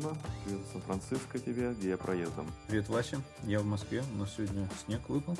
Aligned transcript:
Привет. 0.00 0.14
Дима, 0.14 0.16
привет 0.44 0.60
Сан-Франциско 0.72 1.38
тебе, 1.38 1.72
где 1.74 1.90
я 1.90 1.98
проездом. 1.98 2.46
Привет, 2.68 2.88
Вася. 2.88 3.20
Я 3.44 3.60
в 3.60 3.66
Москве. 3.66 4.02
Нас 4.16 4.34
сегодня 4.34 4.66
снег 4.84 5.06
выпал. 5.08 5.36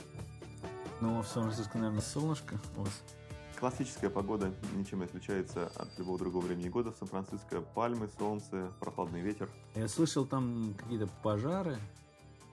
Но 1.01 1.23
в 1.23 1.29
Сан-Франциско, 1.29 1.79
наверное, 1.79 2.03
солнышко 2.03 2.61
у 2.77 2.83
вас. 2.83 3.03
Классическая 3.59 4.11
погода 4.11 4.53
ничем 4.75 4.99
не 4.99 5.05
отличается 5.05 5.69
от 5.69 5.99
любого 5.99 6.19
другого 6.19 6.45
времени 6.45 6.69
года 6.69 6.93
в 6.93 6.97
Сан-Франциско. 6.99 7.63
Пальмы, 7.75 8.09
солнце, 8.19 8.71
прохладный 8.81 9.23
ветер. 9.23 9.49
Я 9.75 9.89
слышал, 9.89 10.27
там 10.27 10.75
какие-то 10.77 11.09
пожары, 11.23 11.79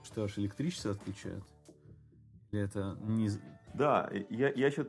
что 0.02 0.24
аж 0.24 0.38
электричество 0.38 0.92
отключают. 0.92 1.44
Или 2.52 2.62
это 2.62 2.96
не... 3.02 3.30
Да, 3.74 4.10
я, 4.30 4.50
я, 4.50 4.66
еще, 4.66 4.86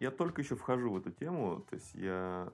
я 0.00 0.10
только 0.10 0.42
еще 0.42 0.54
вхожу 0.54 0.90
в 0.90 0.98
эту 0.98 1.12
тему, 1.12 1.64
то 1.70 1.76
есть 1.76 1.94
я 1.94 2.52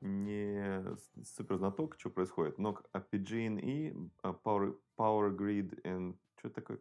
не 0.00 0.96
супер 1.24 1.56
знаток, 1.56 1.96
что 1.98 2.10
происходит, 2.10 2.58
но 2.58 2.80
а 2.92 3.00
PG&E, 3.00 3.94
а 4.22 4.32
Power, 4.32 4.78
Power 4.98 5.36
Grid 5.36 5.80
and 5.82 6.16
что 6.38 6.48
это 6.48 6.62
такое? 6.62 6.78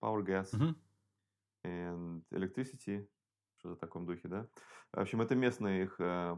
Power 0.00 0.24
Gas 0.24 0.48
Мгм. 0.56 0.76
and 1.64 2.22
Electricity, 2.30 3.06
что-то 3.58 3.76
в 3.76 3.78
таком 3.78 4.06
духе, 4.06 4.28
да? 4.28 4.48
В 4.92 5.00
общем, 5.00 5.20
это 5.20 5.34
местная 5.34 5.82
их 5.82 5.96
э, 6.00 6.36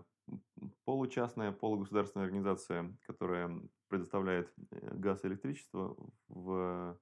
получастная, 0.85 1.53
полугосударственная 1.53 2.27
организация, 2.27 2.97
которая 3.07 3.63
предоставляет 3.89 4.53
э, 4.71 4.95
газ 4.97 5.25
и 5.25 5.29
электричество 5.29 5.97
в, 6.29 6.99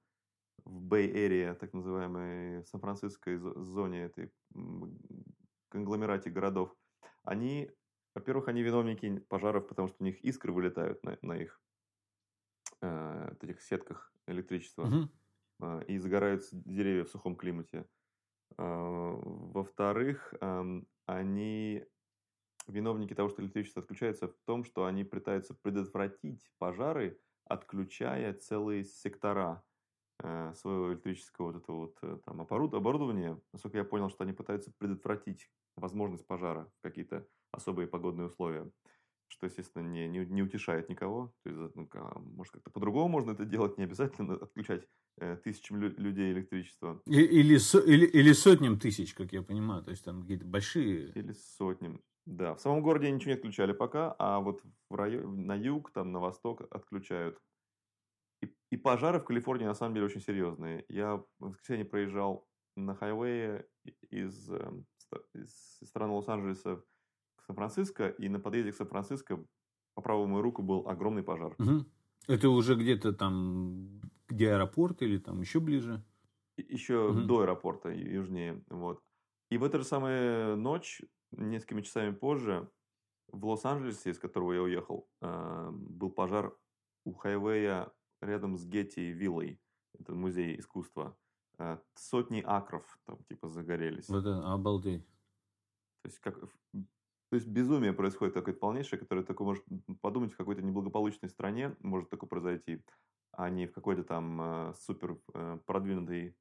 в 0.63 0.87
Bay 0.87 1.11
Area, 1.11 1.55
так 1.55 1.73
называемой 1.73 2.63
Сан-Франциской 2.65 3.37
зо- 3.37 3.59
зоне, 3.63 4.03
этой 4.03 4.31
конгломерате 5.69 6.29
городов. 6.29 6.75
Они, 7.23 7.71
во-первых, 8.15 8.47
они 8.47 8.61
виновники 8.63 9.19
пожаров, 9.19 9.67
потому 9.67 9.87
что 9.87 9.97
у 10.01 10.05
них 10.05 10.21
искры 10.23 10.51
вылетают 10.53 11.03
на, 11.03 11.17
на 11.21 11.33
их 11.33 11.61
э, 12.81 13.35
этих 13.41 13.61
сетках 13.61 14.13
электричества 14.27 14.95
Мгм. 14.95 15.09
а, 15.61 15.81
и 15.81 15.97
загораются 15.97 16.55
деревья 16.55 17.03
в 17.05 17.09
сухом 17.09 17.35
климате. 17.35 17.87
А, 18.57 19.13
Во-вторых, 19.21 20.33
ам, 20.41 20.87
они 21.05 21.85
виновники 22.67 23.15
того, 23.15 23.29
что 23.29 23.43
электричество 23.43 23.81
отключается, 23.81 24.29
в 24.29 24.35
том, 24.45 24.63
что 24.65 24.85
они 24.85 25.03
пытаются 25.03 25.55
предотвратить 25.55 26.51
пожары, 26.59 27.21
отключая 27.45 28.33
целые 28.35 28.83
сектора 28.85 29.65
э, 30.23 30.53
своего 30.55 30.93
электрического 30.93 31.47
вот 31.53 31.57
этого 31.63 31.77
вот 31.77 31.99
э, 32.03 32.19
там 32.25 32.41
оборуд- 32.41 32.75
оборудования. 32.75 33.41
Насколько 33.53 33.79
я 33.79 33.85
понял, 33.85 34.09
что 34.09 34.23
они 34.23 34.33
пытаются 34.33 34.73
предотвратить 34.77 35.51
возможность 35.75 36.27
пожара 36.27 36.71
в 36.79 36.81
какие-то 36.83 37.27
особые 37.53 37.87
погодные 37.87 38.27
условия 38.27 38.69
что, 39.33 39.47
естественно, 39.47 39.87
не, 39.87 40.07
не, 40.07 40.25
не 40.25 40.43
утешает 40.43 40.89
никого. 40.89 41.33
То 41.43 41.49
есть, 41.49 41.75
ну, 41.75 41.89
может, 42.35 42.53
как-то 42.53 42.69
по-другому 42.69 43.09
можно 43.09 43.31
это 43.31 43.45
делать, 43.45 43.77
не 43.79 43.83
обязательно 43.83 44.33
отключать 44.43 44.87
э, 45.17 45.37
тысячам 45.37 45.77
лю- 45.77 45.95
людей 45.97 46.31
электричество 46.31 47.01
Или, 47.07 47.57
со- 47.57 47.79
или, 47.79 48.05
или 48.05 48.31
сотням 48.33 48.79
тысяч, 48.79 49.15
как 49.15 49.33
я 49.33 49.41
понимаю. 49.41 49.83
То 49.83 49.91
есть 49.91 50.05
там 50.05 50.21
какие-то 50.21 50.45
большие... 50.45 51.11
или 51.13 51.33
сотням. 51.33 52.01
Да, 52.25 52.53
в 52.53 52.61
самом 52.61 52.83
городе 52.83 53.11
ничего 53.11 53.31
не 53.31 53.37
отключали 53.37 53.73
пока, 53.73 54.15
а 54.19 54.39
вот 54.39 54.63
в 54.89 54.95
районе, 54.95 55.25
на 55.45 55.55
юг, 55.55 55.91
там, 55.91 56.11
на 56.11 56.19
восток 56.19 56.61
отключают. 56.69 57.41
И, 58.43 58.55
и 58.71 58.77
пожары 58.77 59.19
в 59.19 59.25
Калифорнии 59.25 59.65
на 59.65 59.73
самом 59.73 59.95
деле 59.95 60.05
очень 60.05 60.21
серьезные. 60.21 60.85
Я 60.89 61.15
в 61.17 61.25
воскресенье 61.39 61.85
проезжал 61.85 62.47
на 62.75 62.95
хайвее 62.95 63.67
из, 64.11 64.49
э, 64.51 64.71
ста- 64.97 65.23
из 65.33 65.79
страны 65.83 66.13
Лос-Анджелеса 66.13 66.83
Сан-Франциско, 67.45 68.07
и 68.09 68.29
на 68.29 68.39
подъезде 68.39 68.71
к 68.71 68.75
Сан-Франциско 68.75 69.43
по 69.95 70.01
правую 70.01 70.27
мою 70.27 70.41
руку 70.41 70.61
был 70.63 70.87
огромный 70.87 71.23
пожар. 71.23 71.55
Мгм. 71.57 71.85
Это 72.27 72.49
уже 72.49 72.75
где-то 72.75 73.13
там, 73.13 74.01
где 74.27 74.51
аэропорт 74.53 75.01
или 75.01 75.17
там 75.17 75.41
еще 75.41 75.59
ближе? 75.59 76.03
еще 76.57 77.11
Мгм. 77.11 77.27
до 77.27 77.41
аэропорта 77.41 77.89
южнее. 77.89 78.63
Вот. 78.69 79.03
И 79.49 79.57
в 79.57 79.63
эту 79.63 79.79
же 79.79 79.83
самую 79.83 80.57
ночь, 80.57 81.01
несколькими 81.31 81.81
часами 81.81 82.13
позже, 82.13 82.69
в 83.27 83.45
Лос-Анджелесе, 83.45 84.11
из 84.11 84.19
которого 84.19 84.53
я 84.53 84.61
уехал, 84.61 85.09
э, 85.21 85.69
был 85.71 86.11
пожар 86.11 86.55
у 87.05 87.13
хайвея 87.13 87.91
рядом 88.21 88.57
с 88.57 88.65
Гетти 88.65 89.11
виллой. 89.11 89.59
Это 89.99 90.13
музей 90.13 90.59
искусства. 90.59 91.17
Э, 91.57 91.77
Сотни 91.95 92.41
акров 92.45 92.99
там 93.05 93.23
типа 93.23 93.49
загорелись. 93.49 94.07
Вот 94.09 94.19
это, 94.19 94.53
обалдеть. 94.53 95.05
То 96.03 96.09
есть, 96.09 96.19
как, 96.19 96.37
то 97.33 97.37
есть 97.37 97.47
безумие 97.47 97.93
происходит 97.93 98.35
такое 98.35 98.53
полнейшее, 98.53 98.99
которое 98.99 99.23
только 99.23 99.43
может 99.43 99.65
подумать 100.01 100.33
в 100.33 100.37
какой-то 100.37 100.61
неблагополучной 100.61 101.29
стране 101.31 101.75
может 101.79 102.11
такое 102.11 102.27
произойти, 102.29 102.83
а 103.31 103.49
не 103.49 103.65
в 103.65 103.71
какой-то 103.71 104.03
там 104.03 104.39
э, 104.39 104.73
супер 104.75 105.17
э, 105.33 105.57
продвинутой, 105.65 106.35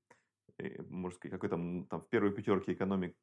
э, 0.58 0.82
можно 0.82 1.16
сказать, 1.16 1.32
какой 1.32 1.48
там, 1.48 1.86
там 1.86 2.02
в 2.02 2.08
первой 2.10 2.30
пятерке 2.30 2.74
экономик 2.74 3.16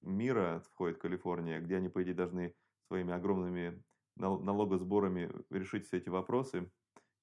мира 0.00 0.62
входит 0.72 0.98
Калифорния, 0.98 1.58
где 1.60 1.78
они, 1.78 1.88
по 1.88 2.04
идее, 2.04 2.14
должны 2.14 2.54
своими 2.86 3.12
огромными 3.12 3.82
нал- 4.14 4.38
налогосборами 4.38 5.28
решить 5.50 5.88
все 5.88 5.96
эти 5.96 6.10
вопросы. 6.10 6.70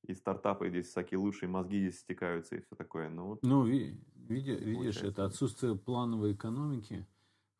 И 0.03 0.13
стартапы 0.13 0.67
здесь 0.67 0.87
всякие 0.87 1.19
лучшие 1.19 1.47
мозги 1.47 1.79
здесь 1.79 2.01
стекаются 2.01 2.57
и 2.57 2.59
все 2.59 2.75
такое. 2.75 3.07
Ну, 3.07 3.27
вот 3.27 3.39
Ну, 3.43 3.63
ви- 3.63 3.97
види- 4.27 4.57
видишь, 4.61 5.03
это 5.03 5.23
отсутствие 5.23 5.77
плановой 5.77 6.33
экономики 6.33 7.07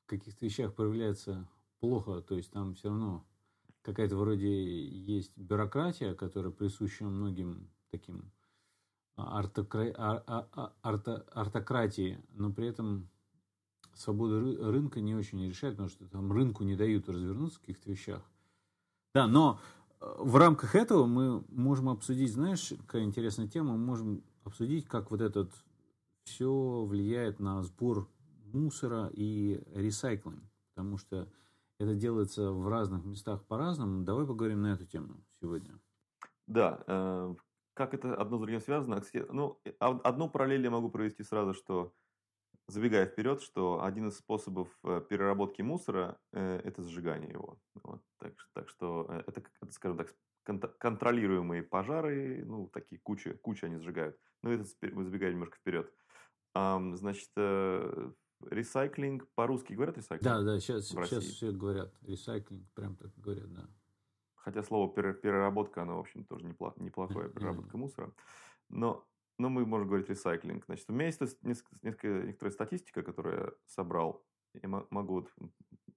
в 0.03 0.09
каких-то 0.09 0.43
вещах 0.45 0.75
проявляется 0.75 1.47
плохо. 1.85 2.21
То 2.21 2.35
есть 2.35 2.51
там 2.51 2.75
все 2.75 2.89
равно 2.89 3.25
какая-то 3.81 4.17
вроде 4.17 4.87
есть 4.87 5.37
бюрократия, 5.37 6.13
которая 6.15 6.51
присуща 6.51 7.05
многим 7.05 7.69
таким 7.91 8.31
а, 9.15 9.41
артокра- 9.41 9.93
а- 9.97 10.23
а- 10.27 10.47
а- 10.53 10.73
арто- 10.81 11.25
артократии, 11.31 12.19
но 12.33 12.51
при 12.51 12.67
этом 12.67 13.09
свобода 13.93 14.41
ры- 14.41 14.71
рынка 14.71 14.99
не 14.99 15.15
очень 15.15 15.47
решает, 15.47 15.75
потому 15.75 15.89
что 15.89 16.07
там 16.07 16.31
рынку 16.31 16.63
не 16.63 16.75
дают 16.75 17.07
развернуться 17.07 17.59
в 17.59 17.61
каких-то 17.61 17.89
вещах. 17.89 18.21
Да, 19.13 19.27
но 19.27 19.59
э, 20.01 20.15
в 20.19 20.35
рамках 20.35 20.75
этого 20.75 21.05
мы 21.05 21.45
можем 21.49 21.87
обсудить, 21.89 22.33
знаешь, 22.33 22.73
какая 22.79 23.03
интересная 23.03 23.47
тема, 23.47 23.73
мы 23.73 23.85
можем 23.85 24.23
обсудить, 24.43 24.85
как 24.87 25.11
вот 25.11 25.21
этот 25.21 25.53
все 26.25 26.83
влияет 26.83 27.39
на 27.39 27.61
сбор 27.63 28.09
мусора 28.51 29.09
и 29.13 29.63
ресайклинг, 29.73 30.43
потому 30.73 30.97
что 30.97 31.29
это 31.79 31.95
делается 31.95 32.51
в 32.51 32.67
разных 32.67 33.03
местах 33.05 33.45
по-разному. 33.45 34.03
Давай 34.03 34.25
поговорим 34.25 34.61
на 34.61 34.73
эту 34.73 34.85
тему 34.85 35.23
сегодня. 35.41 35.79
Да, 36.47 36.83
э, 36.87 37.35
как 37.73 37.93
это 37.93 38.15
одно 38.15 38.37
с 38.37 38.41
другим 38.41 38.61
связано? 38.61 39.01
Ну, 39.29 39.59
э, 39.65 39.71
одну 39.79 40.29
параллель 40.29 40.63
я 40.63 40.69
могу 40.69 40.89
провести 40.89 41.23
сразу, 41.23 41.53
что, 41.53 41.93
забегая 42.67 43.05
вперед, 43.05 43.41
что 43.41 43.83
один 43.83 44.07
из 44.07 44.17
способов 44.17 44.69
э, 44.83 45.01
переработки 45.09 45.61
мусора 45.61 46.19
это 46.31 46.81
сжигание 46.83 47.31
его. 47.31 47.59
Вот, 47.75 48.01
так, 48.19 48.33
так 48.53 48.69
что 48.69 49.23
это, 49.27 49.43
скажем 49.71 49.97
так, 49.97 50.15
кон- 50.45 50.73
контролируемые 50.79 51.63
пожары, 51.63 52.43
ну, 52.45 52.67
такие 52.67 52.99
куча, 53.01 53.37
куча 53.37 53.67
они 53.67 53.77
сжигают. 53.77 54.17
Ну, 54.43 54.51
это 54.51 54.63
забегая 54.63 55.31
немножко 55.31 55.57
вперед. 55.57 55.91
Значит, 56.53 57.31
ресайклинг, 58.41 59.27
по-русски 59.35 59.73
говорят 59.73 59.97
ресайклинг? 59.97 60.23
Да, 60.35 60.41
да, 60.43 60.59
сейчас, 60.59 60.87
сейчас 60.87 61.23
все 61.23 61.51
говорят. 61.51 61.93
Ресайклинг, 62.01 62.69
прям 62.73 62.95
так 62.95 63.11
говорят, 63.17 63.51
да. 63.53 63.67
Хотя 64.35 64.61
слово 64.63 64.93
пере- 64.93 65.13
переработка, 65.13 65.81
оно, 65.81 65.97
в 65.97 65.99
общем, 66.01 66.23
тоже 66.25 66.45
непло- 66.45 66.73
неплохое, 66.77 67.29
переработка 67.33 67.77
мусора. 67.77 68.13
Но, 68.69 69.07
но 69.39 69.49
мы 69.49 69.65
можем 69.65 69.87
говорить 69.87 70.09
ресайклинг. 70.09 70.65
Значит, 70.65 70.89
у 70.89 70.93
меня 70.93 71.07
есть 71.07 71.19
несколько, 71.43 72.07
некоторая 72.07 72.51
статистика, 72.51 73.01
которую 73.03 73.35
я 73.37 73.51
собрал. 73.65 74.23
Я 74.61 74.69
мо- 74.69 74.87
могу 74.91 75.15
вот 75.15 75.31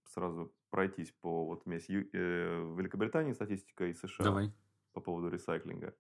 сразу 0.07 0.53
пройтись 0.71 1.13
по... 1.21 1.45
Вот 1.47 1.63
у 1.65 1.69
меня 1.69 1.77
есть 1.77 1.89
Ю- 1.91 2.09
э, 2.13 2.75
Великобритании 2.77 3.33
статистика 3.35 3.87
и 3.87 3.93
США 3.93 4.25
Давай. 4.25 4.53
по 4.93 5.01
поводу 5.01 5.29
ресайклинга. 5.29 5.95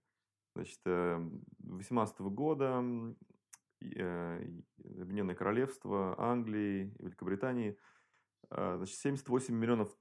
Значит, 0.54 0.80
2018 0.84 2.20
года 2.20 2.64
м, 2.64 3.10
и, 3.10 3.14
э, 3.14 3.16
и 3.16 3.37
Объединенное 3.80 5.34
Королевство, 5.34 6.14
Англии, 6.18 6.94
Великобритании, 6.98 7.78
э, 8.50 8.76
значит, 8.76 8.96
78 8.96 9.54
миллионов 9.54 9.96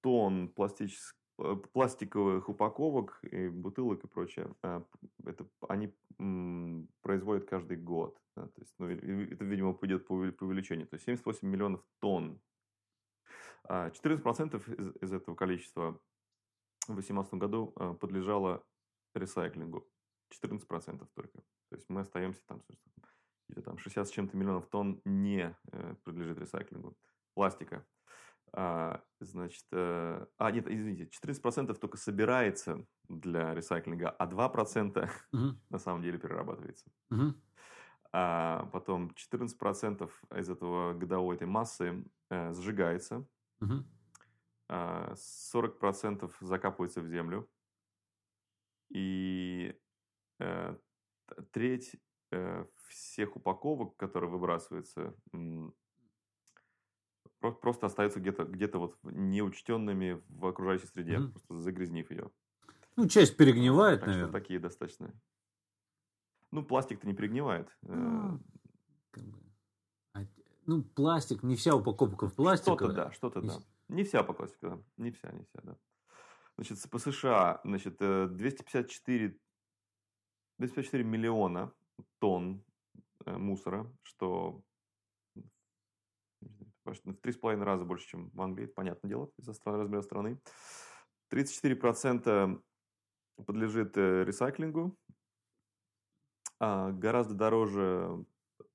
тонн 0.00 0.48
пластичес- 0.48 1.14
э, 1.38 1.56
пластиковых 1.72 2.48
упаковок, 2.48 3.18
и 3.22 3.48
бутылок 3.48 4.04
и 4.04 4.08
прочее, 4.08 4.54
э, 4.62 4.82
это 5.24 5.46
они 5.68 5.94
производят 7.02 7.48
каждый 7.48 7.76
год. 7.76 8.20
да, 8.36 8.46
то 8.46 8.60
есть, 8.60 8.74
ну, 8.78 8.88
это, 8.88 9.44
видимо, 9.44 9.72
пойдет 9.72 10.06
по 10.06 10.12
уве- 10.14 10.32
по 10.32 10.44
увеличению. 10.44 10.86
То 10.86 10.94
есть 10.94 11.04
78 11.04 11.48
миллионов 11.48 11.84
тонн. 12.00 12.40
А 13.64 13.90
14% 13.90 14.68
из, 14.68 14.96
из 15.02 15.12
этого 15.12 15.34
количества 15.34 16.00
в 16.88 16.94
2018 16.94 17.34
году 17.34 17.72
э, 17.76 17.94
подлежало 18.00 18.64
ресайклингу. 19.14 19.88
14% 20.30 21.08
только. 21.14 21.38
То 21.70 21.76
есть 21.76 21.88
мы 21.88 22.00
остаемся 22.00 22.42
там, 22.46 22.62
собственно, 22.62 23.08
где-то 23.48 23.70
там 23.70 23.78
60 23.78 24.08
с 24.08 24.10
чем-то 24.10 24.36
миллионов 24.36 24.66
тонн 24.68 25.00
не 25.04 25.56
э, 25.72 25.94
подлежит 26.04 26.38
ресайклингу 26.38 26.96
пластика. 27.34 27.86
А, 28.52 29.02
значит, 29.20 29.66
э, 29.72 30.26
а, 30.38 30.50
нет, 30.50 30.66
извините, 30.68 31.08
14% 31.10 31.78
только 31.78 31.98
собирается 31.98 32.86
для 33.08 33.54
ресайклинга, 33.54 34.10
а 34.10 34.26
2% 34.26 35.28
Мгм. 35.32 35.60
на 35.70 35.78
самом 35.78 36.02
деле 36.02 36.18
перерабатывается. 36.18 36.90
Мгм. 37.10 37.42
А 38.10 38.66
потом 38.72 39.14
14% 39.14 40.10
из 40.34 40.48
этого 40.48 40.94
годовой 40.94 41.36
этой 41.36 41.46
массы 41.46 42.04
э, 42.30 42.52
сжигается, 42.54 43.26
Мгм. 43.60 43.86
а 44.68 45.14
40% 45.16 46.36
закапывается 46.40 47.02
в 47.02 47.06
землю, 47.06 47.50
и 48.90 49.74
э, 50.40 50.76
треть 51.52 51.96
всех 52.88 53.36
упаковок, 53.36 53.96
которые 53.96 54.30
выбрасываются, 54.30 55.14
просто 57.40 57.86
остаются 57.86 58.20
где-то 58.20 58.44
где 58.44 58.66
вот 58.78 58.98
неучтенными 59.02 60.22
в 60.28 60.46
окружающей 60.46 60.86
среде, 60.86 61.18
Мгм. 61.18 61.32
просто 61.32 61.54
загрязнив 61.58 62.10
ее. 62.10 62.30
Ну, 62.96 63.06
часть 63.08 63.36
перегнивает, 63.36 64.00
так 64.00 64.08
что 64.10 64.18
наверное. 64.18 64.40
такие 64.40 64.58
достаточно. 64.58 65.12
Ну, 66.50 66.64
пластик-то 66.64 67.06
не 67.06 67.14
перегнивает. 67.14 67.68
э, 67.82 67.94
Ну, 67.94 68.40
как 69.10 69.24
бы. 69.24 69.38
А, 70.14 70.20
Ну, 70.66 70.82
пластик, 70.82 71.42
не 71.42 71.54
вся 71.56 71.74
упаковка 71.76 72.26
в 72.28 72.34
пластик. 72.34 72.64
Что-то 72.74 72.92
да, 72.92 73.12
что-то 73.12 73.40
да. 73.40 73.58
Не 73.88 74.02
вся 74.02 74.22
классике, 74.24 74.58
да. 74.68 74.82
Не 74.96 75.10
вся, 75.12 75.30
не 75.32 75.44
вся, 75.44 75.60
да. 75.62 75.76
Значит, 76.56 76.78
по 76.90 76.98
США, 76.98 77.60
значит, 77.64 77.96
э, 78.00 78.26
254, 78.28 79.38
254 80.58 81.04
миллиона 81.04 81.72
тонн 82.18 82.64
э, 83.26 83.36
мусора, 83.36 83.90
что 84.02 84.62
почти 86.84 87.10
в 87.10 87.16
три 87.16 87.32
с 87.32 87.36
половиной 87.36 87.64
раза 87.64 87.84
больше, 87.84 88.06
чем 88.08 88.30
в 88.30 88.40
Англии, 88.40 88.64
это 88.64 88.74
понятное 88.74 89.08
дело, 89.08 89.30
из-за 89.38 89.52
стран- 89.52 89.76
размера 89.76 90.02
страны. 90.02 90.40
34% 91.30 92.62
подлежит 93.46 93.96
э, 93.96 94.24
ресайклингу, 94.24 94.96
а 96.60 96.90
гораздо 96.92 97.34
дороже, 97.34 98.24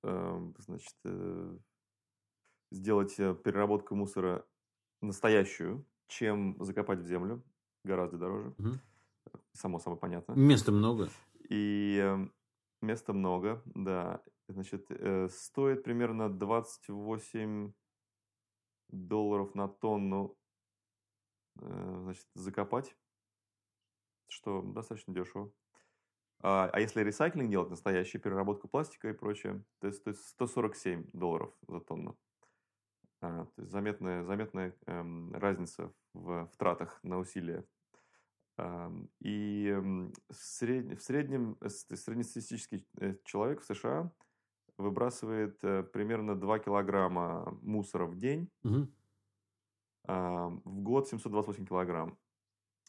э, 0.03 0.51
значит, 0.59 0.95
сделать 2.71 3.15
переработку 3.15 3.95
мусора 3.95 4.45
настоящую, 5.01 5.85
чем 6.07 6.57
закопать 6.63 6.99
в 6.99 7.05
землю. 7.05 7.43
Гораздо 7.83 8.17
дороже. 8.17 8.53
Мгм. 8.57 8.79
Само 9.53 9.79
собой 9.79 9.99
понятно. 9.99 10.33
Места 10.33 10.71
много. 10.71 11.09
И 11.49 12.29
места 12.83 13.13
много, 13.13 13.61
да. 13.65 14.21
Значит, 14.47 14.87
э, 14.89 15.29
стоит 15.29 15.83
примерно 15.83 16.29
28 16.29 17.73
долларов 18.89 19.55
на 19.55 19.67
тонну 19.67 20.37
э, 21.59 21.99
значит, 22.03 22.27
закопать, 22.35 22.95
что 24.27 24.61
достаточно 24.61 25.13
дешево. 25.13 25.51
А, 26.41 26.69
а 26.73 26.79
если 26.81 27.01
ресайклинг 27.01 27.49
делать, 27.49 27.69
настоящий, 27.69 28.17
переработку 28.17 28.67
пластика 28.67 29.09
и 29.09 29.13
прочее, 29.13 29.63
то 29.79 29.87
есть, 29.87 30.03
то 30.03 30.09
есть 30.09 30.27
147 30.27 31.09
долларов 31.13 31.53
за 31.67 31.79
тонну. 31.79 32.19
А, 33.21 33.45
то 33.45 33.61
есть 33.61 33.71
заметная, 33.71 34.25
заметная 34.25 34.75
эм, 34.85 35.33
разница 35.33 35.93
в, 36.13 36.47
в 36.47 36.57
тратах 36.57 37.01
на 37.01 37.17
усилия. 37.17 37.65
И 39.19 39.73
в, 39.79 40.11
сред- 40.31 40.95
в 40.99 41.01
среднем 41.01 41.57
э, 41.61 41.69
среднестатистический 41.69 42.85
э, 42.99 43.15
человек 43.23 43.61
в 43.61 43.65
США 43.65 44.11
выбрасывает 44.77 45.63
э, 45.63 45.83
примерно 45.83 46.35
2 46.35 46.59
килограмма 46.59 47.57
мусора 47.61 48.05
в 48.05 48.15
день, 48.15 48.49
а, 50.05 50.49
в 50.49 50.81
год 50.81 51.07
728 51.07 51.65
килограмм 51.65 52.17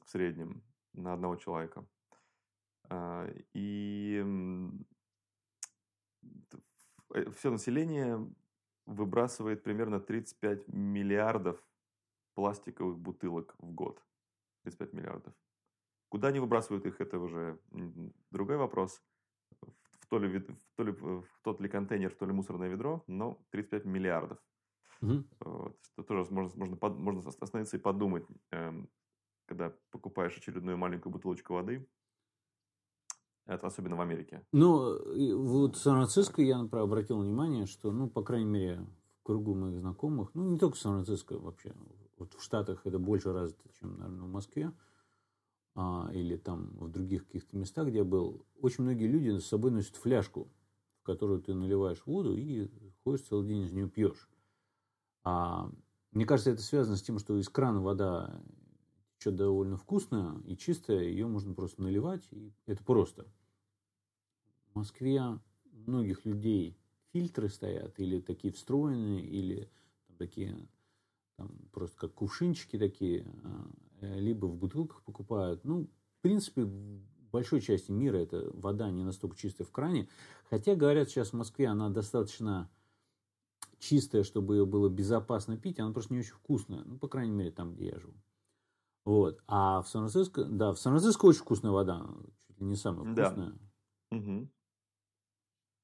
в 0.05 0.11
среднем 0.11 0.63
на 0.93 1.13
одного 1.15 1.37
человека. 1.37 1.87
А, 2.91 3.27
И 3.55 4.23
все 7.33 7.51
население 7.51 8.19
выбрасывает 8.87 9.63
примерно 9.63 10.01
35 10.01 10.69
миллиардов 10.69 11.57
пластиковых 12.35 12.99
бутылок 12.99 13.55
в 13.59 13.71
год. 13.73 14.03
35 14.65 14.93
миллиардов. 14.95 15.33
Куда 16.15 16.29
они 16.29 16.39
выбрасывают 16.39 16.87
их, 16.87 17.01
это 17.01 17.19
уже 17.19 17.59
другой 18.31 18.57
вопрос. 18.57 19.03
В, 19.61 20.07
то 20.09 20.21
ли, 20.21 20.39
в, 20.39 20.47
то 20.77 20.85
ли, 20.85 20.93
в 20.93 21.25
тот 21.43 21.61
ли 21.61 21.69
контейнер, 21.69 22.09
в 22.09 22.15
то 22.15 22.25
ли 22.25 22.33
мусорное 22.33 22.69
ведро, 22.69 23.03
но 23.09 23.45
35 23.51 23.85
миллиардов. 23.85 24.39
Мгм. 25.01 25.29
Вот, 25.41 25.77
что 25.83 26.05
тоже 26.05 26.33
можно, 26.33 26.57
можно, 26.57 26.77
под- 26.77 26.99
можно 27.01 27.21
остановиться 27.29 27.79
и 27.79 27.81
подумать, 27.81 28.25
эм, 28.53 28.89
когда 29.47 29.75
покупаешь 29.91 30.37
очередную 30.39 30.79
маленькую 30.79 31.13
бутылочку 31.13 31.55
воды. 31.55 31.85
Это 33.47 33.67
особенно 33.67 33.97
в 33.97 34.01
Америке. 34.01 34.47
Ну, 34.53 35.35
вот 35.37 35.75
в 35.75 35.81
Сан-Франциско 35.81 36.43
я, 36.43 36.59
например, 36.59 36.85
обратил 36.85 37.19
внимание, 37.19 37.67
что, 37.67 37.91
ну, 37.91 38.09
по 38.09 38.23
крайней 38.23 38.51
мере, 38.51 38.87
в 39.19 39.25
кругу 39.25 39.57
моих 39.57 39.81
знакомых, 39.81 40.33
ну, 40.35 40.49
не 40.49 40.59
только 40.61 40.77
в 40.77 40.79
Сан-Франциско 40.79 41.41
вообще, 41.41 41.75
вот 42.19 42.35
в 42.35 42.41
Штатах 42.41 42.83
это 42.87 43.01
больше 43.01 43.33
развито, 43.33 43.69
чем, 43.81 43.99
наверное, 43.99 44.29
в 44.29 44.31
Москве, 44.31 44.71
а, 45.75 46.11
или 46.13 46.37
там 46.37 46.71
в 46.79 46.89
других 46.89 47.27
каких-то 47.27 47.57
местах, 47.57 47.89
где 47.89 47.99
я 47.99 48.05
был, 48.05 48.47
очень 48.61 48.85
многие 48.85 49.07
люди 49.07 49.39
с 49.39 49.47
собой 49.47 49.71
носят 49.71 49.97
фляжку, 49.97 50.49
в 51.01 51.05
которую 51.05 51.41
ты 51.43 51.55
наливаешь 51.55 52.05
воду 52.07 52.37
и 52.37 52.69
ходишь 53.03 53.27
целый 53.27 53.49
день 53.49 53.63
из 53.63 53.73
нее 53.73 53.89
пьешь. 53.89 54.29
А, 55.23 55.71
мне 56.13 56.27
кажется, 56.27 56.51
это 56.51 56.63
связано 56.63 56.97
с 56.97 57.03
тем, 57.03 57.19
что 57.19 57.37
из 57.39 57.49
крана 57.49 57.81
вода 57.81 58.41
течет 59.19 59.37
довольно 59.37 59.77
вкусная 59.77 60.39
и 60.45 60.57
чистая, 60.57 61.03
ее 61.03 61.27
можно 61.27 61.55
просто 61.55 61.83
наливать, 61.83 62.27
и 62.31 62.53
это 62.67 62.85
просто. 62.85 63.27
В 64.73 64.77
Москве 64.77 65.21
у 65.21 65.41
многих 65.91 66.25
людей 66.25 66.79
фильтры 67.13 67.49
стоят, 67.49 67.99
или 67.99 68.21
такие 68.21 68.53
встроенные, 68.53 69.25
или 69.25 69.71
там 70.07 70.17
такие 70.17 70.69
там, 71.37 71.51
просто 71.73 71.97
как 71.97 72.15
кувшинчики 72.15 72.79
такие, 72.79 73.27
а, 73.43 73.71
либо 74.17 74.47
в 74.47 74.57
бутылках 74.57 75.03
покупают. 75.03 75.65
Ну, 75.65 75.89
в 76.19 76.23
принципе, 76.23 76.65
в 76.65 77.31
большой 77.31 77.61
части 77.61 77.91
мира 77.91 78.17
эта 78.17 78.51
вода 78.53 78.91
не 78.91 79.03
настолько 79.05 79.37
чистая 79.37 79.67
в 79.67 79.73
кране. 79.73 80.09
Хотя, 80.49 80.75
говорят, 80.75 81.09
сейчас 81.09 81.31
в 81.31 81.37
Москве 81.37 81.67
она 81.67 81.91
достаточно 81.91 82.71
чистая, 83.79 84.23
чтобы 84.23 84.57
ее 84.57 84.67
было 84.67 84.89
безопасно 84.89 85.57
пить, 85.57 85.79
она 85.79 85.93
просто 85.93 86.13
не 86.15 86.21
очень 86.21 86.33
вкусная. 86.35 86.85
Ну, 86.85 86.99
по 86.99 87.09
крайней 87.09 87.33
мере, 87.33 87.51
там, 87.51 87.75
где 87.75 87.89
я 87.89 87.99
живу. 87.99 88.15
Вот. 89.05 89.43
А 89.47 89.83
в 89.83 89.89
Сан-Франциско, 89.89 90.45
да, 90.45 90.73
в 90.73 90.79
Сан-Франциско 90.79 91.27
очень 91.27 91.41
вкусная 91.41 91.73
вода, 91.73 92.07
чуть 92.47 92.61
ли 92.61 92.67
не 92.67 92.77
самая 92.77 93.15
Да. 93.15 93.31
вкусная. 93.31 93.55
Мгм. 94.11 94.51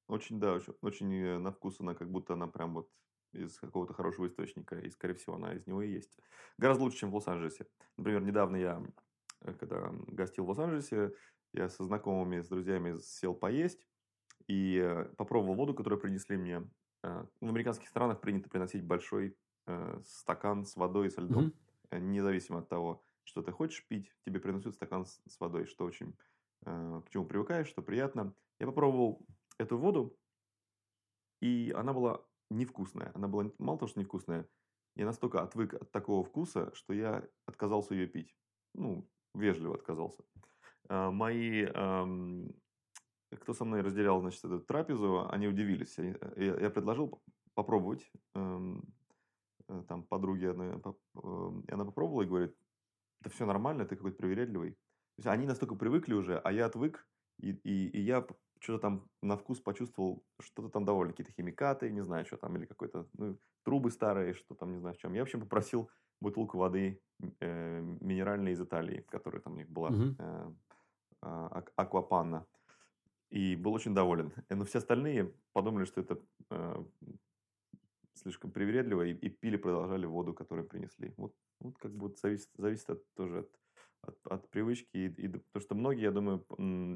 Очень, 0.07 0.39
да, 0.39 0.53
очень, 0.55 0.73
очень 0.81 1.13
э, 1.13 1.37
на 1.37 1.51
вкус 1.51 1.79
она 1.79 1.93
как 1.93 2.11
будто 2.11 2.33
она 2.33 2.47
прям 2.47 2.73
вот 2.73 2.89
из 3.33 3.57
какого-то 3.57 3.93
хорошего 3.93 4.27
источника, 4.27 4.77
и, 4.79 4.89
скорее 4.89 5.15
всего, 5.15 5.35
она 5.35 5.53
из 5.53 5.65
него 5.67 5.81
и 5.81 5.91
есть. 5.91 6.19
Гораздо 6.57 6.83
лучше, 6.83 6.97
чем 6.99 7.11
в 7.11 7.15
Лос-Анджелесе. 7.15 7.67
Например, 7.97 8.21
недавно 8.21 8.55
я, 8.57 8.83
э, 9.41 9.53
когда 9.53 9.89
гостил 10.07 10.45
в 10.45 10.49
Лос-Анджелесе, 10.49 11.13
я 11.53 11.69
со 11.69 11.83
знакомыми, 11.83 12.41
с 12.41 12.47
друзьями 12.47 12.97
сел 12.99 13.33
поесть 13.33 13.87
и 14.47 14.77
э, 14.77 15.05
попробовал 15.17 15.55
воду, 15.55 15.73
которую 15.73 15.99
принесли 15.99 16.37
мне. 16.37 16.69
Э, 17.03 17.25
В 17.41 17.47
американских 17.47 17.87
странах 17.89 18.21
принято 18.21 18.49
приносить 18.49 18.83
большой 18.83 19.37
стакан 20.05 20.65
с 20.65 20.75
водой 20.75 21.07
и 21.07 21.09
со 21.09 21.21
льдом. 21.21 21.53
Э, 21.91 21.99
Независимо 21.99 22.59
от 22.59 22.69
того, 22.69 23.03
что 23.23 23.41
ты 23.41 23.51
хочешь 23.51 23.85
пить, 23.87 24.13
тебе 24.25 24.39
приносят 24.39 24.73
стакан 24.73 25.05
с, 25.05 25.39
водой, 25.39 25.65
что 25.65 25.85
очень 25.85 26.15
к 26.63 27.05
чему 27.09 27.25
привыкаешь, 27.25 27.67
что 27.67 27.81
приятно. 27.81 28.35
Я 28.59 28.67
попробовал 28.67 29.25
эту 29.57 29.77
воду, 29.77 30.19
и 31.41 31.73
она 31.75 31.93
была 31.93 32.23
невкусная. 32.51 33.11
Она 33.13 33.27
была 33.27 33.51
мало 33.57 33.79
того, 33.79 33.89
что 33.89 33.99
невкусная, 33.99 34.47
я 34.95 35.05
настолько 35.05 35.41
отвык 35.41 35.73
от 35.73 35.91
такого 35.91 36.23
вкуса, 36.23 36.71
что 36.73 36.93
я 36.93 37.27
отказался 37.45 37.93
ее 37.95 38.07
пить. 38.07 38.35
Ну, 38.73 39.09
вежливо 39.33 39.75
отказался. 39.75 40.23
А, 40.89 41.11
Мои, 41.11 41.65
кто 43.39 43.53
со 43.53 43.63
мной 43.65 43.81
разделял, 43.81 44.19
значит, 44.19 44.43
эту 44.43 44.59
трапезу, 44.59 45.27
они 45.29 45.47
удивились. 45.47 45.97
Они- 45.97 46.15
Я 46.37 46.69
предложил 46.69 47.21
попробовать. 47.53 48.11
ам, 48.33 48.83
э, 49.69 49.83
Там 49.87 50.03
подруги 50.03 50.45
одной, 50.45 50.69
эм, 51.15 51.61
и 51.61 51.71
она 51.71 51.85
попробовала 51.85 52.23
и 52.23 52.27
говорит, 52.27 52.55
да 53.21 53.29
все 53.29 53.45
нормально, 53.45 53.85
ты 53.85 53.95
какой-то 53.95 54.17
привередливый. 54.17 54.71
То 54.71 55.19
есть 55.19 55.27
они 55.27 55.45
настолько 55.47 55.75
привыкли 55.75 56.13
уже, 56.13 56.37
а 56.39 56.51
я 56.51 56.65
отвык, 56.65 57.07
и, 57.39 57.51
и, 57.51 57.87
и 57.87 58.01
я 58.01 58.25
что-то 58.61 58.79
там 58.79 59.09
на 59.21 59.35
вкус 59.35 59.59
почувствовал, 59.59 60.23
что-то 60.39 60.69
там 60.69 60.85
довольно, 60.85 61.13
какие-то 61.13 61.33
химикаты, 61.33 61.91
не 61.91 62.03
знаю, 62.03 62.25
что 62.25 62.37
там, 62.37 62.55
или 62.57 62.65
какой-то, 62.65 63.07
ну, 63.13 63.37
трубы 63.63 63.89
старые, 63.91 64.33
что 64.33 64.55
там, 64.55 64.71
не 64.71 64.79
знаю 64.79 64.95
в 64.95 64.97
чем. 64.99 65.13
Я, 65.13 65.21
в 65.21 65.23
общем, 65.23 65.41
попросил 65.41 65.89
бутылку 66.21 66.57
воды 66.57 67.01
э, 67.39 67.81
минеральной 68.01 68.51
из 68.51 68.61
Италии, 68.61 69.01
которая 69.09 69.41
там 69.41 69.53
у 69.53 69.57
них 69.57 69.69
была, 69.69 69.89
э, 70.19 70.53
ак- 71.21 71.73
аквапанна. 71.75 72.45
И 73.31 73.55
был 73.55 73.73
очень 73.73 73.95
доволен. 73.95 74.31
Э, 74.49 74.55
Но 74.55 74.63
все 74.65 74.77
остальные 74.77 75.33
подумали, 75.53 75.85
что 75.85 76.01
это 76.01 76.19
э, 76.51 76.85
слишком 78.13 78.51
привередливо 78.51 79.03
и, 79.03 79.13
и 79.13 79.29
пили, 79.29 79.57
продолжали 79.57 80.05
воду, 80.05 80.33
которую 80.33 80.67
принесли. 80.67 81.13
Вот, 81.17 81.33
вот 81.59 81.77
как 81.77 81.91
бы 81.95 82.13
зависит, 82.15 82.49
зависит 82.57 82.89
от, 82.89 83.13
тоже 83.15 83.39
от, 83.39 83.59
от, 84.01 84.17
от 84.27 84.49
привычки. 84.49 84.97
И, 84.97 85.05
и, 85.07 85.27
потому 85.27 85.61
что 85.61 85.75
многие, 85.75 86.03
я 86.03 86.11
думаю, 86.11 86.45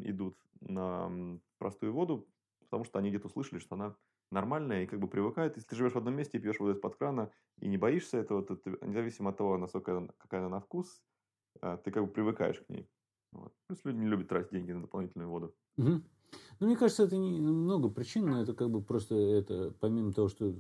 идут 0.10 0.38
на 0.62 1.40
простую 1.58 1.94
воду, 1.94 2.28
потому 2.60 2.84
что 2.84 3.00
они 3.00 3.10
где-то 3.10 3.28
услышали, 3.28 3.60
что 3.60 3.76
она 3.76 3.96
нормальная 4.32 4.84
и 4.84 4.88
как 4.88 5.00
бы 5.00 5.08
привыкают. 5.08 5.56
Если 5.56 5.70
ты 5.70 5.76
живешь 5.76 5.94
в 5.94 5.98
одном 5.98 6.16
месте 6.16 6.38
и 6.38 6.42
пьешь 6.42 6.60
воду 6.60 6.74
из-под 6.74 6.96
крана 6.96 7.32
и 7.60 7.68
не 7.68 7.78
боишься 7.78 8.18
этого, 8.18 8.44
то 8.44 8.56
ты, 8.56 8.78
независимо 8.82 9.30
от 9.30 9.38
того, 9.38 9.58
насколько 9.58 10.08
какая 10.18 10.42
она 10.42 10.50
на 10.50 10.60
вкус, 10.60 11.02
а, 11.62 11.78
ты 11.78 11.92
как 11.92 12.06
бы 12.06 12.12
привыкаешь 12.12 12.60
к 12.60 12.70
ней. 12.70 12.90
Вот. 13.32 13.54
Плюс 13.68 13.84
люди 13.84 13.98
не 13.98 14.08
любят 14.08 14.28
тратить 14.28 14.52
деньги 14.52 14.72
на 14.72 14.82
дополнительную 14.82 15.30
воду. 15.30 15.56
Угу. 15.78 16.02
Ну, 16.60 16.68
мне 16.68 16.76
кажется, 16.76 17.04
это 17.04 17.18
не 17.18 17.40
много 17.40 17.90
причин, 17.90 18.26
но 18.26 18.42
это 18.42 18.54
как 18.54 18.70
бы 18.70 18.82
просто 18.82 19.16
это, 19.16 19.74
помимо 19.80 20.12
того, 20.12 20.28
что 20.28 20.56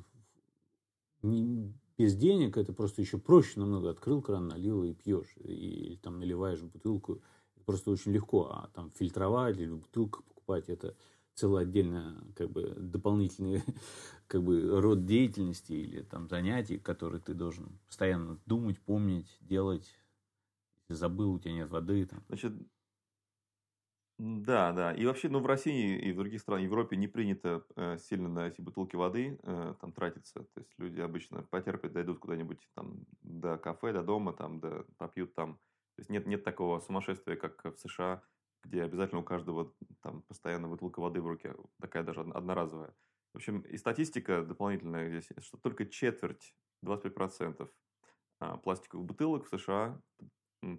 не, 1.21 1.73
без 1.97 2.15
денег, 2.15 2.57
это 2.57 2.73
просто 2.73 3.01
еще 3.01 3.17
проще 3.17 3.59
намного. 3.59 3.89
Открыл 3.89 4.21
кран, 4.21 4.47
налил 4.47 4.83
и 4.83 4.93
пьешь. 4.93 5.35
И 5.37 5.97
там 6.03 6.19
наливаешь 6.19 6.61
бутылку. 6.61 7.21
Просто 7.65 7.91
очень 7.91 8.11
легко. 8.11 8.49
А 8.51 8.69
там 8.73 8.91
фильтровать 8.91 9.57
или 9.57 9.71
в 9.71 9.79
бутылках 9.79 10.23
покупать, 10.23 10.69
это 10.69 10.95
целый 11.33 11.63
отдельно 11.63 12.23
как 12.35 12.49
бы 12.49 12.73
дополнительный 12.77 13.63
как 14.27 14.43
бы 14.43 14.81
род 14.81 15.05
деятельности 15.05 15.73
или 15.73 16.01
там 16.01 16.29
занятий, 16.29 16.77
которые 16.77 17.21
ты 17.21 17.33
должен 17.33 17.79
постоянно 17.87 18.39
думать, 18.45 18.79
помнить, 18.79 19.37
делать. 19.41 19.97
Если 20.89 20.99
забыл, 20.99 21.33
у 21.33 21.39
тебя 21.39 21.53
нет 21.53 21.69
воды. 21.69 22.05
Там. 22.05 22.23
Значит, 22.27 22.53
да, 24.17 24.71
да. 24.71 24.93
И 24.93 25.05
вообще, 25.05 25.27
ну, 25.27 25.39
в 25.39 25.45
России 25.45 25.97
и 25.99 26.13
в 26.13 26.17
других 26.17 26.39
странах, 26.39 26.63
Европе 26.63 26.95
не 26.95 27.07
принято 27.07 27.65
э, 27.75 27.97
сильно 27.97 28.29
на 28.29 28.47
эти 28.47 28.61
бутылки 28.61 28.95
воды 28.95 29.37
э, 29.43 29.75
там 29.81 29.91
тратиться. 29.91 30.39
То 30.39 30.59
есть 30.59 30.71
люди 30.77 31.01
обычно 31.01 31.43
потерпят, 31.43 31.91
дойдут 31.91 32.19
куда-нибудь 32.19 32.69
там 32.75 33.05
до 33.21 33.57
кафе, 33.57 33.91
до 33.91 34.03
дома, 34.03 34.31
там, 34.31 34.61
до, 34.61 34.85
попьют 34.97 35.35
там. 35.35 35.55
То 35.95 35.99
есть 35.99 36.09
нет, 36.09 36.27
нет 36.27 36.43
такого 36.45 36.79
сумасшествия, 36.79 37.35
как 37.35 37.61
в 37.63 37.77
США, 37.77 38.23
где 38.63 38.83
обязательно 38.83 39.21
у 39.21 39.23
каждого 39.23 39.73
там 40.01 40.21
постоянно 40.23 40.69
бутылка 40.69 41.01
воды 41.01 41.21
в 41.21 41.27
руке, 41.27 41.53
такая 41.81 42.03
даже 42.03 42.21
одноразовая. 42.21 42.93
В 43.33 43.37
общем, 43.37 43.61
и 43.61 43.77
статистика 43.77 44.43
дополнительная 44.43 45.09
здесь, 45.09 45.29
что 45.43 45.57
только 45.57 45.85
четверть, 45.85 46.55
25% 46.85 47.69
а, 48.39 48.57
пластиковых 48.57 49.05
бутылок 49.05 49.45
в 49.45 49.49
США 49.49 50.01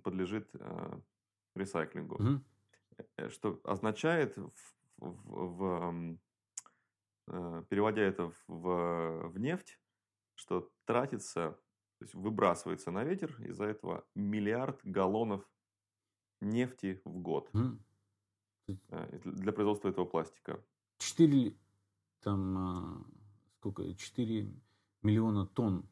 подлежит 0.03 0.49
а, 0.55 1.01
ресайклингу. 1.55 2.17
Mm-hmm. 2.17 2.41
Что 3.29 3.61
означает, 3.65 4.37
в, 4.37 4.51
в, 4.99 5.57
в, 5.57 6.19
э, 7.29 7.65
переводя 7.69 8.03
это 8.03 8.33
в, 8.47 9.29
в 9.29 9.39
нефть, 9.39 9.79
что 10.35 10.71
тратится, 10.85 11.59
то 11.99 12.05
есть 12.05 12.15
выбрасывается 12.15 12.91
на 12.91 13.05
ветер 13.05 13.35
из-за 13.43 13.65
этого 13.65 14.07
миллиард 14.15 14.81
галлонов 14.85 15.49
нефти 16.41 17.01
в 17.05 17.19
год 17.19 17.51
mm. 17.53 17.79
для 19.25 19.53
производства 19.53 19.89
этого 19.89 20.05
пластика. 20.05 20.63
4, 20.99 21.57
там, 22.21 23.07
сколько, 23.59 23.95
4 23.95 24.55
миллиона 25.03 25.47
тонн, 25.47 25.89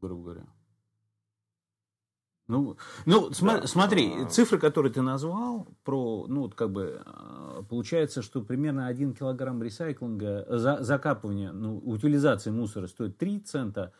грубо 0.00 0.22
говоря. 0.22 0.57
Ну, 2.48 2.78
ну 3.04 3.28
да. 3.28 3.66
смотри, 3.66 4.22
а... 4.22 4.26
цифры, 4.26 4.58
которые 4.58 4.90
ты 4.90 5.02
назвал, 5.02 5.68
про, 5.84 6.26
ну, 6.28 6.42
вот 6.42 6.54
как 6.54 6.72
бы, 6.72 7.02
а, 7.04 7.62
получается, 7.68 8.22
что 8.22 8.40
примерно 8.40 8.86
1 8.86 9.14
килограмм 9.14 9.62
ресайклинга, 9.62 10.46
за, 10.48 10.82
закапывания, 10.82 11.52
ну, 11.52 11.76
утилизации 11.76 12.50
мусора 12.50 12.86
стоит 12.86 13.18
3 13.18 13.40
цента, 13.40 13.92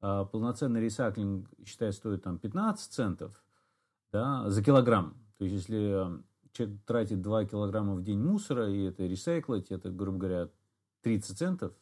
а 0.00 0.24
полноценный 0.24 0.80
ресайклинг, 0.80 1.46
считай, 1.66 1.92
стоит 1.92 2.22
там 2.22 2.38
15 2.38 2.90
центов 2.90 3.44
да, 4.12 4.48
за 4.48 4.62
килограмм. 4.64 5.14
То 5.36 5.44
есть, 5.44 5.56
если 5.56 6.16
э, 6.16 6.22
человек 6.52 6.80
тратит 6.86 7.20
2 7.20 7.44
килограмма 7.44 7.94
в 7.94 8.02
день 8.02 8.20
мусора, 8.20 8.70
и 8.70 8.84
это 8.84 9.04
ресайклить, 9.04 9.70
это, 9.70 9.90
грубо 9.90 10.18
говоря, 10.18 10.48
30 11.02 11.36
центов 11.36 11.72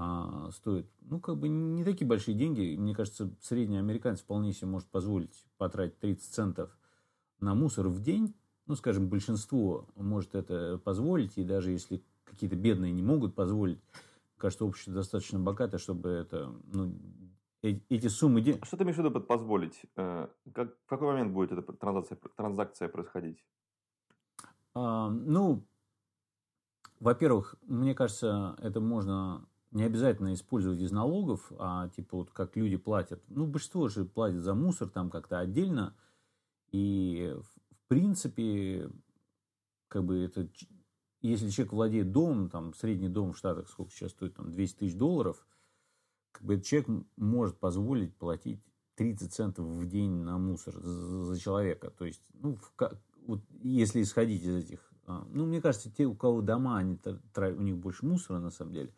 а, 0.00 0.52
стоит. 0.52 0.86
Ну, 1.00 1.18
как 1.18 1.38
бы 1.38 1.48
не 1.48 1.82
такие 1.82 2.06
большие 2.06 2.36
деньги. 2.36 2.76
Мне 2.76 2.94
кажется, 2.94 3.34
средний 3.40 3.78
американец 3.78 4.20
вполне 4.20 4.52
себе 4.52 4.68
может 4.68 4.88
позволить 4.88 5.44
потратить 5.56 5.98
30 5.98 6.22
центов 6.22 6.78
на 7.40 7.56
мусор 7.56 7.88
в 7.88 8.00
день. 8.00 8.32
Ну, 8.66 8.76
скажем, 8.76 9.08
большинство 9.08 9.88
может 9.96 10.36
это 10.36 10.78
позволить, 10.78 11.36
и 11.36 11.42
даже 11.42 11.72
если 11.72 12.00
какие-то 12.22 12.54
бедные 12.54 12.92
не 12.92 13.02
могут 13.02 13.34
позволить, 13.34 13.80
кажется, 14.36 14.66
общество 14.66 14.94
достаточно 14.94 15.40
богато, 15.40 15.78
чтобы 15.78 16.10
это 16.10 16.54
ну, 16.72 16.94
эти 17.62 18.06
суммы 18.06 18.40
денег. 18.40 18.66
Что 18.66 18.76
ты 18.76 18.84
имеешь 18.84 18.96
в 18.96 19.00
виду 19.00 19.10
под 19.10 19.26
позволить? 19.26 19.80
Э, 19.96 20.28
как, 20.54 20.76
в 20.84 20.86
какой 20.86 21.08
момент 21.08 21.32
будет 21.32 21.50
эта 21.50 21.72
транзакция, 21.72 22.18
транзакция 22.36 22.88
происходить? 22.88 23.44
А, 24.74 25.10
ну, 25.10 25.66
во-первых, 27.00 27.56
мне 27.62 27.96
кажется, 27.96 28.54
это 28.60 28.80
можно 28.80 29.47
не 29.70 29.84
обязательно 29.84 30.34
использовать 30.34 30.80
из 30.80 30.92
налогов, 30.92 31.52
а 31.58 31.88
типа 31.90 32.18
вот 32.18 32.30
как 32.30 32.56
люди 32.56 32.76
платят. 32.76 33.22
Ну, 33.28 33.46
большинство 33.46 33.88
же 33.88 34.04
платят 34.04 34.40
за 34.40 34.54
мусор 34.54 34.88
там 34.88 35.10
как-то 35.10 35.38
отдельно. 35.38 35.94
И 36.70 37.34
в 37.34 37.88
принципе, 37.88 38.90
как 39.88 40.04
бы 40.04 40.18
это, 40.18 40.48
если 41.20 41.50
человек 41.50 41.72
владеет 41.72 42.12
домом, 42.12 42.50
там 42.50 42.74
средний 42.74 43.08
дом 43.08 43.32
в 43.32 43.38
Штатах 43.38 43.68
сколько 43.68 43.92
сейчас 43.92 44.12
стоит, 44.12 44.34
там 44.34 44.50
200 44.50 44.78
тысяч 44.78 44.94
долларов– 44.94 45.46
как 46.32 46.46
бы 46.46 46.60
человек 46.60 46.88
может 47.16 47.58
позволить 47.58 48.14
платить 48.16 48.62
30 48.96 49.32
центов 49.32 49.66
в 49.66 49.86
день 49.86 50.10
на 50.10 50.38
мусор 50.38 50.74
за, 50.74 51.24
за 51.24 51.38
человека. 51.38 51.90
То 51.90 52.04
есть, 52.04 52.22
ну, 52.34 52.56
в, 52.56 52.72
вот, 53.26 53.40
если 53.62 54.02
исходить 54.02 54.42
из 54.44 54.64
этих... 54.64 54.92
А, 55.06 55.26
ну, 55.30 55.46
мне 55.46 55.60
кажется, 55.60 55.90
те, 55.90 56.04
у 56.04 56.14
кого 56.14 56.42
дома, 56.42 56.78
они, 56.78 56.98
у 57.36 57.62
них 57.62 57.76
больше 57.76 58.06
мусора, 58.06 58.38
на 58.38 58.50
самом 58.50 58.72
деле, 58.72 58.94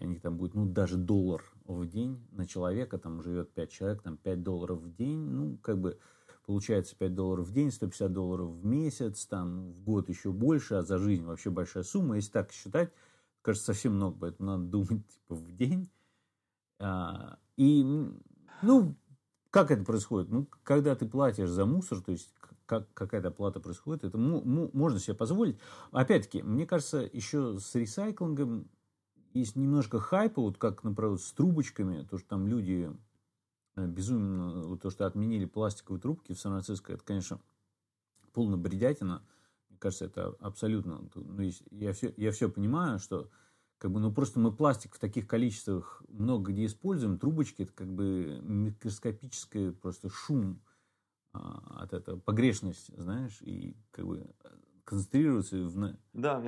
и 0.00 0.06
у 0.06 0.20
там 0.20 0.36
будет, 0.36 0.54
ну, 0.54 0.66
даже 0.66 0.96
доллар 0.96 1.42
в 1.64 1.86
день 1.86 2.26
на 2.32 2.46
человека, 2.46 2.98
там 2.98 3.22
живет 3.22 3.52
5 3.52 3.70
человек, 3.70 4.02
там 4.02 4.16
5 4.16 4.42
долларов 4.42 4.80
в 4.80 4.94
день, 4.94 5.20
ну, 5.20 5.56
как 5.58 5.78
бы 5.78 5.98
получается 6.46 6.96
5 6.96 7.14
долларов 7.14 7.46
в 7.46 7.52
день, 7.52 7.70
150 7.70 8.12
долларов 8.12 8.50
в 8.50 8.64
месяц, 8.64 9.26
там 9.26 9.72
в 9.72 9.82
год 9.82 10.08
еще 10.08 10.32
больше, 10.32 10.76
а 10.76 10.82
за 10.82 10.98
жизнь 10.98 11.24
вообще 11.24 11.50
большая 11.50 11.84
сумма. 11.84 12.16
Если 12.16 12.30
так 12.30 12.52
считать, 12.52 12.92
кажется, 13.42 13.66
совсем 13.66 13.94
много, 13.94 14.16
поэтому 14.20 14.50
надо 14.50 14.64
думать 14.70 15.06
типа 15.08 15.34
в 15.34 15.52
день. 15.52 15.90
А, 16.80 17.38
и, 17.56 17.84
ну, 18.62 18.96
как 19.50 19.70
это 19.70 19.84
происходит? 19.84 20.30
Ну, 20.30 20.48
когда 20.62 20.94
ты 20.94 21.06
платишь 21.06 21.48
за 21.48 21.66
мусор, 21.66 22.00
то 22.00 22.12
есть 22.12 22.32
как, 22.66 22.92
какая-то 22.92 23.30
плата 23.30 23.60
происходит, 23.60 24.04
это 24.04 24.18
можно 24.18 25.00
себе 25.00 25.14
позволить. 25.14 25.58
Опять-таки, 25.90 26.42
мне 26.42 26.66
кажется, 26.66 26.98
еще 27.12 27.58
с 27.58 27.74
ресайклингом 27.74 28.68
есть 29.34 29.56
немножко 29.56 30.00
хайпа, 30.00 30.42
вот 30.42 30.58
как, 30.58 30.84
например, 30.84 31.18
с 31.18 31.32
трубочками, 31.32 32.04
то, 32.04 32.18
что 32.18 32.28
там 32.28 32.46
люди 32.46 32.90
э, 33.76 33.86
безумно, 33.86 34.64
вот 34.64 34.82
то, 34.82 34.90
что 34.90 35.06
отменили 35.06 35.44
пластиковые 35.44 36.00
трубки 36.00 36.32
в 36.32 36.40
Сан-Франциско, 36.40 36.92
это, 36.92 37.04
конечно, 37.04 37.40
полная 38.32 38.58
бредятина. 38.58 39.22
Мне 39.68 39.78
кажется, 39.78 40.04
это 40.06 40.36
абсолютно... 40.40 41.08
Ну, 41.14 41.50
я, 41.70 41.92
все, 41.92 42.12
я 42.16 42.32
все 42.32 42.48
понимаю, 42.48 42.98
что 42.98 43.30
как 43.78 43.92
бы, 43.92 44.00
ну 44.00 44.12
просто 44.12 44.40
мы 44.40 44.52
пластик 44.52 44.94
в 44.94 44.98
таких 44.98 45.26
количествах 45.26 46.02
много 46.08 46.52
где 46.52 46.66
используем, 46.66 47.18
трубочки 47.18 47.62
это 47.62 47.72
как 47.72 47.88
бы 47.88 48.40
микроскопический 48.42 49.72
просто 49.72 50.08
шум 50.08 50.60
а, 51.32 51.82
от 51.82 51.92
этого, 51.92 52.18
погрешность, 52.18 52.90
знаешь, 52.96 53.40
и 53.40 53.76
как 53.92 54.06
бы 54.06 54.34
концентрируется 54.84 55.56
в... 55.56 55.96
Да, 56.12 56.40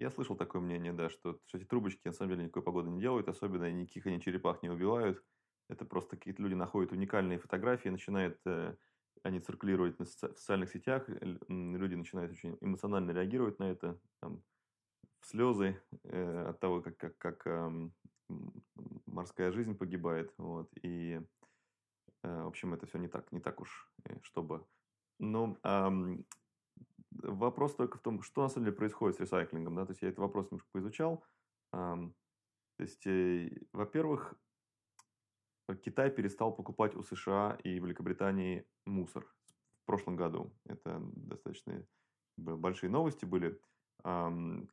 я, 0.00 0.10
слышал 0.10 0.34
такое 0.34 0.62
мнение, 0.62 0.92
да, 0.92 1.10
что, 1.10 1.38
что 1.46 1.58
эти 1.58 1.66
трубочки 1.66 2.06
на 2.06 2.12
самом 2.12 2.30
деле 2.30 2.44
никакой 2.44 2.62
погоды 2.62 2.90
не 2.90 3.00
делают, 3.00 3.28
особенно 3.28 3.70
никаких 3.70 4.06
они 4.06 4.20
черепах 4.20 4.62
не 4.62 4.70
убивают. 4.70 5.22
Это 5.68 5.84
просто 5.84 6.16
какие-то 6.16 6.42
люди 6.42 6.54
находят 6.54 6.92
уникальные 6.92 7.38
фотографии, 7.38 7.90
начинают 7.90 8.40
э, 8.46 8.74
они 9.22 9.40
циркулировать 9.40 9.98
на 9.98 10.04
соци- 10.04 10.34
в 10.34 10.38
социальных 10.38 10.70
сетях, 10.70 11.08
люди 11.48 11.94
начинают 11.94 12.32
очень 12.32 12.56
эмоционально 12.60 13.10
реагировать 13.10 13.58
на 13.58 13.70
это, 13.70 14.00
там, 14.20 14.42
в 15.20 15.26
слезы 15.26 15.80
э, 16.04 16.46
от 16.48 16.60
того, 16.60 16.80
как, 16.80 16.96
как, 16.96 17.18
как 17.18 17.46
э, 17.46 17.90
морская 19.06 19.52
жизнь 19.52 19.76
погибает. 19.76 20.32
Вот, 20.38 20.70
и, 20.82 21.20
э, 22.22 22.42
в 22.42 22.46
общем, 22.46 22.72
это 22.72 22.86
все 22.86 22.98
не 22.98 23.08
так, 23.08 23.30
не 23.32 23.40
так 23.40 23.60
уж, 23.60 23.92
э, 24.04 24.16
чтобы... 24.22 24.66
Но 25.18 25.58
э, 25.62 25.90
вопрос 27.10 27.74
только 27.74 27.98
в 27.98 28.00
том, 28.00 28.22
что 28.22 28.42
на 28.42 28.48
самом 28.48 28.66
деле 28.66 28.76
происходит 28.76 29.16
с 29.16 29.20
ресайклингом. 29.20 29.74
Да? 29.74 29.86
То 29.86 29.92
есть 29.92 30.02
я 30.02 30.08
этот 30.08 30.20
вопрос 30.20 30.50
немножко 30.50 30.68
поизучал. 30.72 31.24
Э, 31.72 31.96
то 32.76 32.82
есть, 32.82 33.06
э, 33.06 33.50
во-первых, 33.72 34.34
Китай 35.84 36.10
перестал 36.10 36.52
покупать 36.54 36.96
у 36.96 37.02
США 37.02 37.58
и 37.62 37.78
Великобритании 37.78 38.66
мусор 38.86 39.24
в 39.82 39.86
прошлом 39.86 40.16
году. 40.16 40.52
Это 40.64 41.00
достаточно 41.14 41.86
большие 42.36 42.90
новости 42.90 43.24
были. 43.24 43.60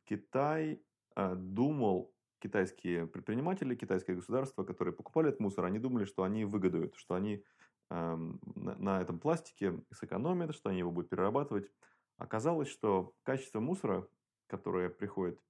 Китай 0.04 0.82
а, 1.14 1.34
думал 1.34 2.14
китайские 2.40 3.06
предприниматели, 3.06 3.74
китайское 3.74 4.16
государство, 4.16 4.64
которые 4.64 4.94
покупали 4.94 5.28
этот 5.28 5.40
мусор, 5.40 5.64
они 5.64 5.78
думали, 5.78 6.04
что 6.04 6.22
они 6.22 6.44
выгодуют, 6.44 6.94
что 6.94 7.14
они 7.14 7.44
на 7.90 9.00
этом 9.00 9.18
пластике 9.18 9.82
сэкономят, 9.92 10.54
что 10.54 10.68
они 10.68 10.80
его 10.80 10.90
будут 10.90 11.08
перерабатывать. 11.08 11.70
Оказалось, 12.18 12.68
что 12.68 13.14
качество 13.22 13.60
мусора, 13.60 14.08
которое 14.48 14.90
приходит 14.90 15.40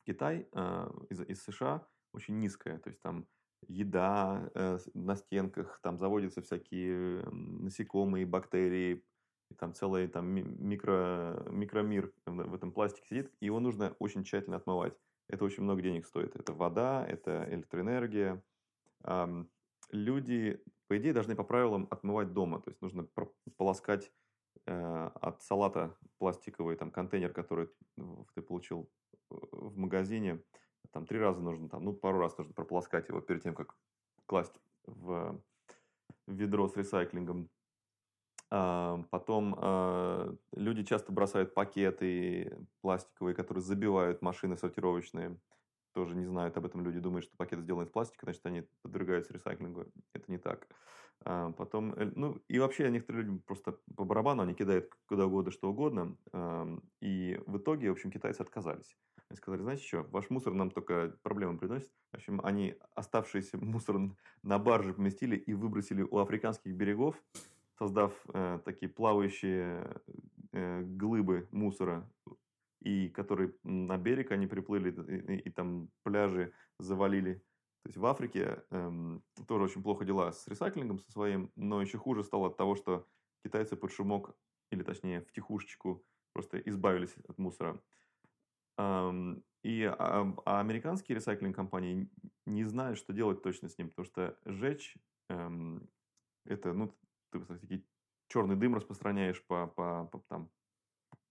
в 0.00 0.04
Китай 0.04 0.48
э, 0.52 0.90
из, 1.08 1.20
из 1.20 1.42
США, 1.44 1.86
очень 2.12 2.38
низкое. 2.38 2.78
То 2.78 2.90
есть 2.90 3.00
там 3.00 3.26
еда 3.68 4.50
э, 4.54 4.78
на 4.94 5.14
стенках, 5.14 5.78
там 5.82 5.98
заводятся 5.98 6.42
всякие 6.42 7.22
насекомые, 7.30 8.26
бактерии, 8.26 9.04
и 9.50 9.54
там 9.54 9.72
целый 9.74 10.08
там, 10.08 10.26
микро, 10.26 11.46
микромир 11.50 12.12
в 12.26 12.54
этом 12.54 12.72
пластике 12.72 13.06
сидит, 13.06 13.32
и 13.40 13.46
его 13.46 13.60
нужно 13.60 13.94
очень 13.98 14.24
тщательно 14.24 14.56
отмывать. 14.56 14.94
Это 15.28 15.44
очень 15.44 15.62
много 15.62 15.82
денег 15.82 16.06
стоит. 16.06 16.34
Это 16.34 16.52
вода, 16.52 17.06
это 17.06 17.46
электроэнергия. 17.50 18.42
Эм, 19.04 19.50
люди, 19.90 20.60
по 20.88 20.98
идее, 20.98 21.12
должны 21.12 21.36
по 21.36 21.44
правилам 21.44 21.86
отмывать 21.90 22.32
дома. 22.32 22.60
То 22.60 22.70
есть 22.70 22.80
нужно 22.80 23.06
полоскать 23.56 24.10
от 24.66 25.42
салата 25.42 25.96
пластиковый 26.18 26.76
там, 26.76 26.90
контейнер, 26.90 27.32
который 27.32 27.68
ты 28.34 28.42
получил 28.42 28.88
в 29.28 29.76
магазине, 29.76 30.42
там 30.92 31.06
три 31.06 31.18
раза 31.18 31.40
нужно, 31.40 31.68
там, 31.68 31.84
ну, 31.84 31.92
пару 31.92 32.18
раз 32.18 32.36
нужно 32.38 32.52
прополоскать 32.52 33.08
его 33.08 33.20
перед 33.20 33.42
тем, 33.42 33.54
как 33.54 33.76
класть 34.26 34.60
в 34.86 35.40
ведро 36.26 36.68
с 36.68 36.76
ресайклингом. 36.76 37.48
А, 38.50 39.02
потом 39.10 39.54
а, 39.58 40.34
люди 40.52 40.84
часто 40.84 41.12
бросают 41.12 41.54
пакеты 41.54 42.58
пластиковые, 42.82 43.34
которые 43.34 43.62
забивают 43.62 44.20
машины 44.20 44.56
сортировочные. 44.56 45.38
Тоже 45.92 46.14
не 46.14 46.24
знают 46.24 46.56
об 46.56 46.66
этом 46.66 46.82
люди, 46.82 47.00
думают, 47.00 47.24
что 47.24 47.36
пакеты 47.36 47.62
сделаны 47.62 47.84
из 47.84 47.90
пластика, 47.90 48.26
значит, 48.26 48.44
они 48.46 48.62
подвергаются 48.82 49.32
ресайклингу. 49.32 49.86
Это 50.12 50.30
не 50.30 50.38
так. 50.38 50.66
А, 51.24 51.52
потом, 51.52 51.92
э, 51.92 52.10
ну, 52.14 52.40
и 52.48 52.58
вообще 52.58 52.90
некоторые 52.90 53.24
люди 53.24 53.38
просто 53.40 53.78
по 53.96 54.04
барабану, 54.04 54.42
они 54.42 54.54
кидают 54.54 54.90
куда 55.06 55.26
угодно, 55.26 55.52
что 55.52 55.70
угодно. 55.70 56.16
И 57.00 57.40
в 57.46 57.58
итоге, 57.58 57.90
в 57.90 57.92
общем, 57.92 58.10
китайцы 58.10 58.40
отказались. 58.40 58.96
Они 59.32 59.36
сказали, 59.38 59.62
знаете 59.62 59.82
что, 59.82 60.02
ваш 60.10 60.28
мусор 60.28 60.52
нам 60.52 60.70
только 60.70 61.16
проблемы 61.22 61.56
приносит. 61.58 61.90
В 62.10 62.16
общем, 62.16 62.40
они 62.44 62.76
оставшийся 62.94 63.56
мусор 63.64 63.96
на 64.42 64.58
барже 64.58 64.92
поместили 64.92 65.36
и 65.36 65.54
выбросили 65.54 66.02
у 66.02 66.18
африканских 66.18 66.74
берегов, 66.74 67.16
создав 67.78 68.12
э, 68.34 68.58
такие 68.64 68.90
плавающие 68.90 70.02
э, 70.52 70.82
глыбы 70.82 71.48
мусора, 71.50 72.06
и 72.82 73.08
которые 73.08 73.54
на 73.62 73.96
берег 73.98 74.32
они 74.32 74.46
приплыли, 74.46 74.90
и, 74.90 75.34
и, 75.34 75.38
и 75.38 75.50
там 75.50 75.88
пляжи 76.02 76.52
завалили. 76.78 77.34
То 77.82 77.88
есть 77.88 77.96
в 77.96 78.06
Африке 78.06 78.62
э, 78.70 79.18
тоже 79.48 79.64
очень 79.64 79.82
плохо 79.82 80.04
дела 80.04 80.32
с 80.32 80.46
ресайклингом 80.46 80.98
со 80.98 81.10
своим, 81.10 81.50
но 81.56 81.82
еще 81.82 81.98
хуже 81.98 82.22
стало 82.22 82.48
от 82.48 82.56
того, 82.56 82.76
что 82.76 83.06
китайцы 83.44 83.76
под 83.76 83.90
шумок, 83.92 84.36
или 84.70 84.82
точнее 84.82 85.20
в 85.22 85.32
тихушечку, 85.32 86.04
просто 86.32 86.58
избавились 86.58 87.16
от 87.28 87.38
мусора. 87.38 87.80
И 89.62 89.84
а, 89.84 90.34
а 90.44 90.60
американские 90.60 91.16
ресайклинг-компании 91.16 92.10
не 92.46 92.64
знают, 92.64 92.98
что 92.98 93.12
делать 93.12 93.42
точно 93.42 93.68
с 93.68 93.78
ним, 93.78 93.90
потому 93.90 94.06
что 94.06 94.36
жечь 94.44 94.96
эм, 95.28 95.88
это, 96.46 96.72
ну, 96.72 96.92
ты 97.30 97.40
такие 97.40 97.84
черный 98.28 98.56
дым 98.56 98.74
распространяешь 98.74 99.44
по, 99.44 99.68
по, 99.68 100.06
по, 100.06 100.18
там, 100.28 100.50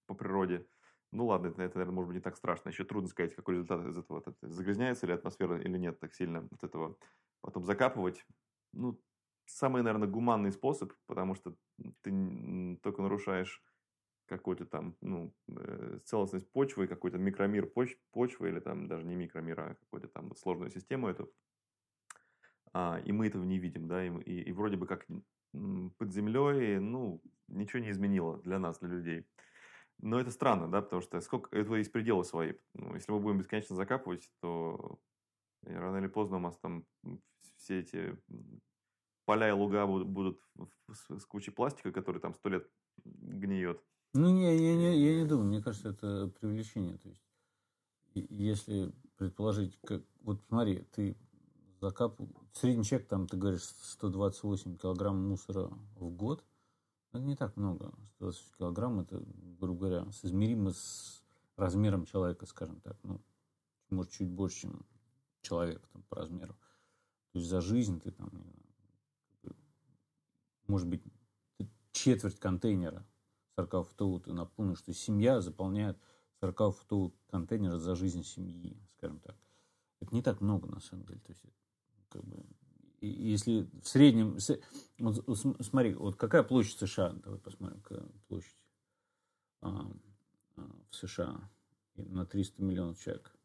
по 0.06 0.14
природе. 0.14 0.66
Ну 1.12 1.26
ладно, 1.26 1.48
это, 1.48 1.62
это, 1.62 1.78
наверное, 1.78 1.96
может 1.96 2.08
быть 2.08 2.16
не 2.16 2.22
так 2.22 2.38
страшно. 2.38 2.70
Еще 2.70 2.86
трудно 2.86 3.10
сказать, 3.10 3.36
какой 3.36 3.56
результат 3.56 3.86
из 3.86 3.98
этого. 3.98 4.20
Это, 4.20 4.34
загрязняется 4.42 5.08
ли 5.08 5.14
атмосфера 5.14 5.60
или 5.60 5.78
нет 5.78 6.00
так 6.00 6.14
сильно 6.14 6.48
от 6.52 6.64
этого. 6.64 6.98
Потом 7.42 7.64
закапывать. 7.64 8.26
Ну, 8.72 9.02
самый, 9.46 9.84
наверное, 9.84 10.08
гуманный 10.08 10.52
способ, 10.52 10.94
потому 11.08 11.36
что 11.36 11.56
ты 12.02 12.78
только 12.82 13.02
нарушаешь 13.02 13.62
какой-то 14.26 14.66
там, 14.66 14.96
ну, 15.02 15.36
э, 15.50 16.00
целостность 16.06 16.50
почвы, 16.52 16.88
какой-то 16.88 17.18
микромир 17.18 17.68
поч 17.68 17.98
почвы, 18.12 18.48
или 18.48 18.62
там 18.62 18.88
даже 18.88 19.06
не 19.06 19.16
микромир, 19.16 19.60
а 19.60 19.76
какую-то 19.76 20.08
там 20.08 20.34
сложную 20.36 20.72
систему 20.72 21.10
эту. 21.10 21.34
А, 22.74 23.02
и 23.04 23.12
мы 23.12 23.28
этого 23.28 23.44
не 23.44 23.60
видим, 23.60 23.90
да, 23.90 24.06
и, 24.06 24.10
и, 24.22 24.42
и 24.44 24.52
вроде 24.54 24.78
бы 24.78 24.88
как 24.88 25.06
под 25.98 26.14
землей, 26.14 26.80
ну, 26.80 27.22
ничего 27.50 27.82
не 27.82 27.92
изменило 27.92 28.42
для 28.42 28.58
нас, 28.60 28.80
для 28.80 28.88
людей. 28.90 29.28
Но 30.02 30.20
это 30.20 30.32
странно, 30.32 30.68
да, 30.68 30.82
потому 30.82 31.02
что 31.02 31.22
сколько 31.22 31.56
этого 31.56 31.76
есть 31.76 31.92
пределы 31.92 32.24
свои. 32.24 32.54
Ну, 32.74 32.96
если 32.96 33.12
мы 33.12 33.20
будем 33.20 33.38
бесконечно 33.38 33.76
закапывать, 33.76 34.30
то 34.42 35.00
рано 35.64 35.98
или 35.98 36.08
поздно 36.08 36.38
у 36.38 36.40
нас 36.40 36.58
там 36.58 36.86
все 37.58 37.80
эти 37.80 38.18
поля 39.26 39.50
и 39.50 39.52
луга 39.52 39.86
будут, 39.86 40.08
будут 40.08 40.42
с 40.90 41.26
кучей 41.26 41.52
пластика, 41.52 41.92
который 41.92 42.20
там 42.20 42.34
сто 42.34 42.50
лет 42.50 42.68
гниет. 43.06 43.84
Ну, 44.14 44.30
не, 44.30 44.56
я, 44.58 44.76
не, 44.76 44.98
я 44.98 45.22
не 45.22 45.26
думаю. 45.26 45.48
Мне 45.48 45.62
кажется, 45.62 45.90
это 45.90 46.28
привлечение. 46.40 46.98
То 46.98 47.10
есть, 47.10 47.24
если 48.14 48.92
предположить, 49.18 49.80
как... 49.86 50.04
Вот 50.22 50.42
смотри, 50.48 50.80
ты 50.92 51.16
закап... 51.80 52.20
Средний 52.54 52.84
человек, 52.84 53.08
там, 53.08 53.28
ты 53.28 53.38
говоришь, 53.38 53.64
128 53.64 54.78
килограмм 54.78 55.30
мусора 55.30 55.70
в 55.96 56.10
год. 56.10 56.44
Это 57.12 57.24
не 57.24 57.36
так 57.36 57.58
много. 57.58 57.94
128 58.16 58.58
килограмм, 58.58 59.00
это, 59.02 59.22
грубо 59.60 59.88
говоря, 59.88 60.12
соизмеримо 60.12 60.72
с 60.72 61.24
размером 61.58 62.06
человека, 62.06 62.46
скажем 62.46 62.80
так. 62.82 62.98
Ну, 63.04 63.22
может, 63.90 64.12
чуть 64.12 64.30
больше, 64.30 64.62
чем 64.62 64.86
человек 65.42 65.86
там, 65.90 66.04
по 66.04 66.16
размеру. 66.16 66.54
То 67.34 67.40
есть 67.40 67.50
за 67.50 67.62
жизнь 67.62 68.00
ты 68.00 68.12
там, 68.12 68.32
может 70.68 70.88
быть, 70.88 71.04
четверть 71.92 72.40
контейнера 72.40 73.06
40-футовую 73.58 74.22
ты 74.22 74.34
наполнишь, 74.34 74.80
что 74.80 74.94
семья 74.94 75.42
заполняет 75.42 75.98
40-футовый 76.42 77.14
контейнер 77.28 77.78
за 77.78 77.96
жизнь 77.96 78.24
семьи, 78.24 78.78
скажем 78.98 79.20
так. 79.20 79.38
Это 80.00 80.14
не 80.16 80.22
так 80.22 80.42
много, 80.42 80.68
на 80.68 80.80
самом 80.80 81.06
деле. 81.06 81.20
То 81.20 81.32
есть, 81.32 81.44
как 82.10 82.24
бы, 82.24 82.44
если 83.08 83.70
в 83.82 83.88
среднем... 83.88 84.38
Вот, 85.00 85.38
смотри, 85.62 85.94
вот 85.94 86.16
какая 86.16 86.44
площадь 86.44 86.80
США? 86.80 87.14
Давай 87.14 87.40
посмотрим, 87.40 87.82
какая 87.82 88.08
площадь 88.28 88.64
а, 89.62 89.92
а, 90.56 90.62
в 90.90 90.96
США 90.96 91.50
на 91.96 92.26
300 92.26 92.64
миллионов 92.64 93.00
человек. 93.00 93.36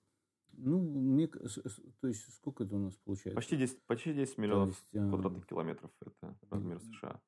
Ну, 0.58 0.80
мне, 0.80 1.28
то 1.28 2.08
есть, 2.08 2.32
сколько 2.34 2.64
это 2.64 2.76
у 2.76 2.78
нас 2.78 2.94
получается? 2.96 3.36
Почти 3.36 3.56
10, 3.56 3.82
почти 3.82 4.14
10 4.14 4.38
миллионов 4.38 4.68
есть, 4.92 5.04
а, 5.04 5.08
квадратных 5.08 5.46
километров. 5.46 5.90
Это 6.00 6.38
размер 6.50 6.80
США. 6.80 7.20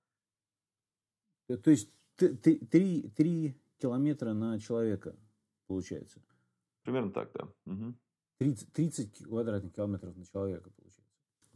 То 1.47 1.71
есть, 1.71 1.93
Три, 2.19 3.09
три 3.11 3.57
километра 3.79 4.33
на 4.33 4.59
человека 4.59 5.17
получается. 5.69 6.21
Примерно 6.83 7.13
так, 7.13 7.31
да. 7.33 7.49
Угу. 7.73 7.95
30, 8.39 8.73
30 8.73 9.25
квадратных 9.25 9.73
километров 9.73 10.17
на 10.17 10.27
человека 10.27 10.71
получается. 10.71 10.98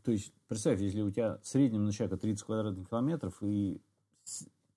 То 0.03 0.11
есть, 0.11 0.35
представь, 0.49 0.81
если 0.81 1.01
у 1.03 1.11
тебя 1.11 1.39
в 1.39 1.47
среднем 1.47 1.85
на 1.85 1.93
человека 1.93 2.17
30 2.17 2.45
квадратных 2.45 2.89
километров, 2.89 3.43
и 3.43 3.81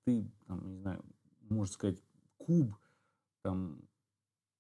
ты, 0.03 0.31
там, 0.45 0.69
не 0.69 0.77
знаю, 0.77 1.03
можно 1.49 1.73
сказать, 1.73 2.01
куб 2.37 2.75
там, 3.41 3.81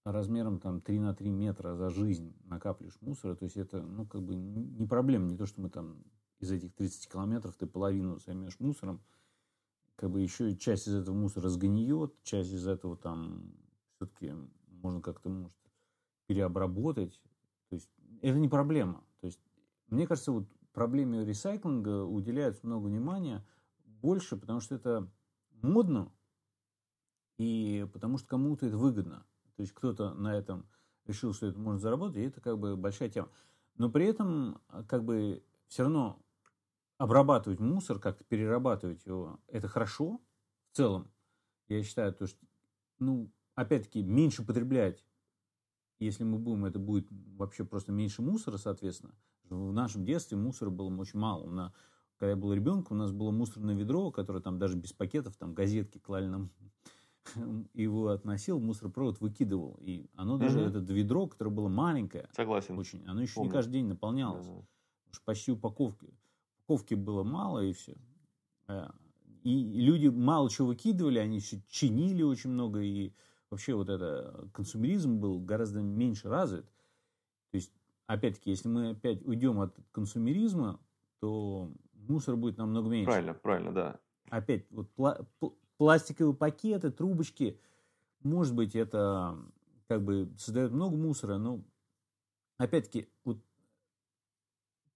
размером 0.03 0.59
там, 0.59 0.81
3 0.81 0.99
на 0.99 1.13
3 1.13 1.29
метра 1.31 1.75
за 1.75 1.89
жизнь 1.89 2.35
накапливаешь 2.45 2.99
мусора, 3.01 3.35
то 3.35 3.45
есть 3.45 3.57
это, 3.57 3.81
ну, 3.81 4.05
как 4.05 4.23
бы 4.23 4.35
не 4.35 4.87
проблема, 4.87 5.25
не 5.25 5.37
то, 5.37 5.45
что 5.45 5.61
мы 5.61 5.69
там 5.69 6.03
из 6.39 6.51
этих 6.51 6.73
30 6.73 7.11
километров 7.11 7.55
ты 7.55 7.67
половину 7.67 8.17
займешь 8.19 8.59
мусором, 8.59 9.03
как 9.95 10.11
бы 10.11 10.21
еще 10.21 10.55
часть 10.55 10.87
из 10.87 10.95
этого 10.95 11.15
мусора 11.15 11.49
сгниет, 11.49 12.13
часть 12.23 12.51
из 12.51 12.67
этого 12.67 12.97
там 12.97 13.53
все-таки 13.95 14.33
можно 14.67 15.01
как-то, 15.01 15.29
может, 15.29 15.55
переобработать. 16.27 17.21
То 17.69 17.75
есть 17.75 17.89
это 18.21 18.37
не 18.37 18.49
проблема. 18.49 19.03
То 19.21 19.27
есть 19.27 19.39
мне 19.87 20.07
кажется, 20.07 20.31
вот 20.31 20.47
проблеме 20.75 21.25
ресайклинга 21.25 22.03
уделяют 22.03 22.63
много 22.63 22.85
внимания 22.85 23.43
больше, 23.85 24.37
потому 24.37 24.59
что 24.59 24.75
это 24.75 25.09
модно 25.61 26.11
и 27.37 27.87
потому 27.91 28.17
что 28.17 28.27
кому-то 28.27 28.67
это 28.67 28.77
выгодно. 28.77 29.25
То 29.55 29.61
есть 29.61 29.73
кто-то 29.73 30.13
на 30.13 30.35
этом 30.35 30.67
решил, 31.05 31.33
что 31.33 31.47
это 31.47 31.57
можно 31.57 31.79
заработать, 31.79 32.17
и 32.17 32.21
это 32.21 32.41
как 32.41 32.59
бы 32.59 32.75
большая 32.75 33.09
тема. 33.09 33.31
Но 33.77 33.89
при 33.89 34.05
этом 34.05 34.61
как 34.87 35.03
бы 35.03 35.43
все 35.67 35.83
равно 35.83 36.21
обрабатывать 36.97 37.59
мусор, 37.59 37.99
как-то 37.99 38.23
перерабатывать 38.23 39.05
его, 39.05 39.39
это 39.47 39.67
хорошо 39.67 40.21
в 40.71 40.75
целом. 40.75 41.11
Я 41.67 41.83
считаю, 41.83 42.13
то, 42.13 42.27
что, 42.27 42.45
ну, 42.99 43.31
опять-таки, 43.55 44.03
меньше 44.03 44.45
потреблять, 44.45 45.03
если 45.99 46.23
мы 46.23 46.37
будем, 46.37 46.65
это 46.65 46.79
будет 46.79 47.07
вообще 47.09 47.65
просто 47.65 47.91
меньше 47.91 48.21
мусора, 48.21 48.57
соответственно. 48.57 49.15
В 49.49 49.71
нашем 49.71 50.05
детстве 50.05 50.37
мусора 50.37 50.69
было 50.69 50.95
очень 50.97 51.19
мало. 51.19 51.47
На, 51.49 51.73
когда 52.17 52.31
я 52.31 52.35
был 52.35 52.53
ребенком, 52.53 52.97
у 52.97 52.99
нас 52.99 53.11
было 53.11 53.31
мусорное 53.31 53.75
ведро, 53.75 54.11
которое 54.11 54.41
там 54.41 54.57
даже 54.57 54.77
без 54.77 54.93
пакетов, 54.93 55.35
там 55.37 55.53
газетки 55.53 55.97
клали 55.97 56.27
нам 56.27 56.49
его 57.73 58.09
относил, 58.09 58.59
мусоропровод 58.59 59.19
выкидывал. 59.19 59.77
И 59.81 60.07
оно 60.15 60.37
даже, 60.37 60.59
угу. 60.61 60.69
это 60.69 60.93
ведро, 60.93 61.27
которое 61.27 61.51
было 61.51 61.67
маленькое. 61.67 62.29
Согласен. 62.33 62.77
Очень, 62.77 63.05
оно 63.05 63.21
еще 63.21 63.35
Помню. 63.35 63.49
не 63.49 63.53
каждый 63.53 63.73
день 63.73 63.87
наполнялось. 63.87 64.47
Да. 64.47 65.19
почти 65.25 65.51
упаковки. 65.51 66.13
Упаковки 66.63 66.95
было 66.95 67.23
мало, 67.23 67.63
и 67.63 67.73
все. 67.73 67.95
Э, 68.67 68.89
и 69.43 69.81
люди 69.81 70.07
мало 70.07 70.49
чего 70.49 70.69
выкидывали, 70.69 71.19
они 71.19 71.37
еще 71.37 71.61
чинили 71.69 72.23
очень 72.23 72.49
много, 72.49 72.81
и 72.81 73.13
вообще 73.51 73.75
вот 73.75 73.89
это 73.89 74.49
консумеризм 74.53 75.19
был 75.19 75.39
гораздо 75.39 75.81
меньше 75.81 76.29
развит. 76.29 76.65
Опять-таки, 78.07 78.51
если 78.51 78.67
мы 78.67 78.91
опять 78.91 79.25
уйдем 79.25 79.59
от 79.59 79.75
консумеризма, 79.91 80.79
то 81.19 81.71
мусор 81.93 82.35
будет 82.35 82.57
намного 82.57 82.89
меньше. 82.89 83.05
Правильно, 83.07 83.33
правильно, 83.33 83.71
да. 83.73 83.99
Опять, 84.29 84.65
вот 84.69 84.91
пла- 84.95 85.25
пластиковые 85.77 86.35
пакеты, 86.35 86.91
трубочки, 86.91 87.59
может 88.21 88.53
быть, 88.53 88.75
это 88.75 89.37
как 89.87 90.03
бы 90.03 90.31
создает 90.37 90.71
много 90.71 90.95
мусора, 90.97 91.37
но 91.37 91.63
опять-таки, 92.57 93.09
вот 93.23 93.39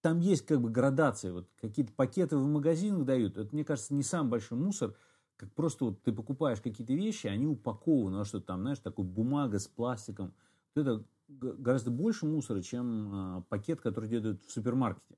там 0.00 0.20
есть 0.20 0.46
как 0.46 0.60
бы 0.60 0.70
градация. 0.70 1.32
Вот 1.32 1.48
какие-то 1.60 1.92
пакеты 1.92 2.36
в 2.36 2.46
магазинах 2.46 3.04
дают. 3.04 3.36
Это, 3.36 3.54
мне 3.54 3.64
кажется, 3.64 3.94
не 3.94 4.02
самый 4.02 4.30
большой 4.30 4.58
мусор, 4.58 4.94
как 5.36 5.52
просто 5.54 5.86
вот 5.86 6.02
ты 6.02 6.12
покупаешь 6.12 6.60
какие-то 6.60 6.92
вещи, 6.92 7.26
они 7.26 7.46
упакованы, 7.46 8.20
а 8.20 8.24
что 8.24 8.40
там, 8.40 8.62
знаешь, 8.62 8.78
такой 8.78 9.04
бумага 9.04 9.58
с 9.58 9.68
пластиком. 9.68 10.34
Вот 10.74 10.82
это 10.82 11.04
гораздо 11.38 11.90
больше 11.90 12.26
мусора, 12.26 12.62
чем 12.62 13.10
а, 13.12 13.42
пакет, 13.48 13.80
который 13.80 14.08
делают 14.08 14.44
в 14.44 14.50
супермаркете. 14.50 15.16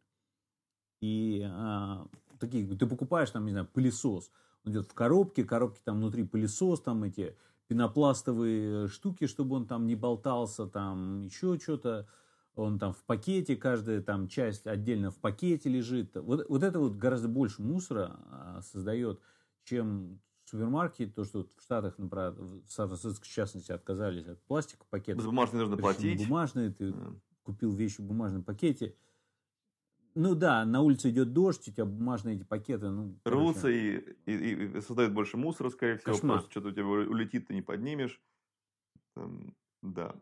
И 1.01 1.43
а, 1.45 2.07
такие, 2.39 2.67
ты 2.77 2.87
покупаешь 2.87 3.31
там, 3.31 3.45
не 3.45 3.53
знаю, 3.53 3.67
пылесос, 3.67 4.31
он 4.65 4.73
идет 4.73 4.87
в 4.87 4.95
коробке, 4.95 5.45
коробки 5.45 5.81
там 5.85 5.97
внутри 5.99 6.25
пылесос, 6.25 6.81
там 6.81 7.03
эти 7.05 7.37
пенопластовые 7.67 8.89
штуки, 8.89 9.27
чтобы 9.27 9.57
он 9.57 9.67
там 9.67 9.87
не 9.87 9.97
болтался, 9.97 10.67
там 10.67 11.23
еще 11.23 11.59
что-то, 11.59 12.07
он 12.55 12.79
там 12.79 12.93
в 12.93 13.03
пакете, 13.05 13.57
каждая 13.57 14.03
там 14.03 14.29
часть 14.29 14.67
отдельно 14.67 15.11
в 15.11 15.19
пакете 15.19 15.71
лежит. 15.71 16.17
Вот, 16.17 16.47
вот 16.49 16.63
это 16.63 16.79
вот 16.79 16.97
гораздо 16.97 17.29
больше 17.29 17.63
мусора 17.63 18.17
а, 18.31 18.61
создает, 18.63 19.21
чем 19.65 20.21
супермаркет, 20.53 21.15
то, 21.15 21.25
что 21.25 21.49
в 21.57 21.63
Штатах, 21.63 21.99
например, 21.99 22.33
в 22.33 22.69
Сан-Франциско, 22.69 23.25
в 23.25 23.29
частности, 23.29 23.73
отказались 23.73 24.27
от 24.27 24.43
пластика 24.43 24.85
пакетов. 24.91 25.25
Бумажные 25.25 25.63
нужно 25.63 25.79
платить. 25.79 26.29
Бумажные, 26.29 26.71
ты 26.71 26.91
yeah. 26.91 27.21
купил 27.43 27.73
вещи 27.73 28.03
в 28.03 28.05
бумажном 28.05 28.45
пакете. 28.45 28.95
Ну 30.15 30.35
да, 30.35 30.67
на 30.67 30.83
улице 30.83 31.09
идет 31.09 31.33
дождь, 31.33 31.67
у 31.69 31.73
тебя 31.73 31.87
бумажные 31.87 32.37
эти 32.37 32.45
пакеты. 32.45 32.91
Ну, 32.91 33.19
Рвутся 33.25 33.69
и, 33.71 33.97
и, 34.27 34.77
и 34.77 34.81
создают 34.83 35.13
больше 35.15 35.39
мусора, 35.39 35.71
скорее 35.71 35.97
всего. 35.97 36.13
Кошмар. 36.13 36.39
Просто 36.39 36.51
что-то 36.51 36.69
у 36.69 36.73
тебя 36.73 36.85
улетит, 36.85 37.47
ты 37.49 37.55
не 37.55 37.63
поднимешь. 37.63 38.21
Там, 39.15 39.55
да. 39.81 40.15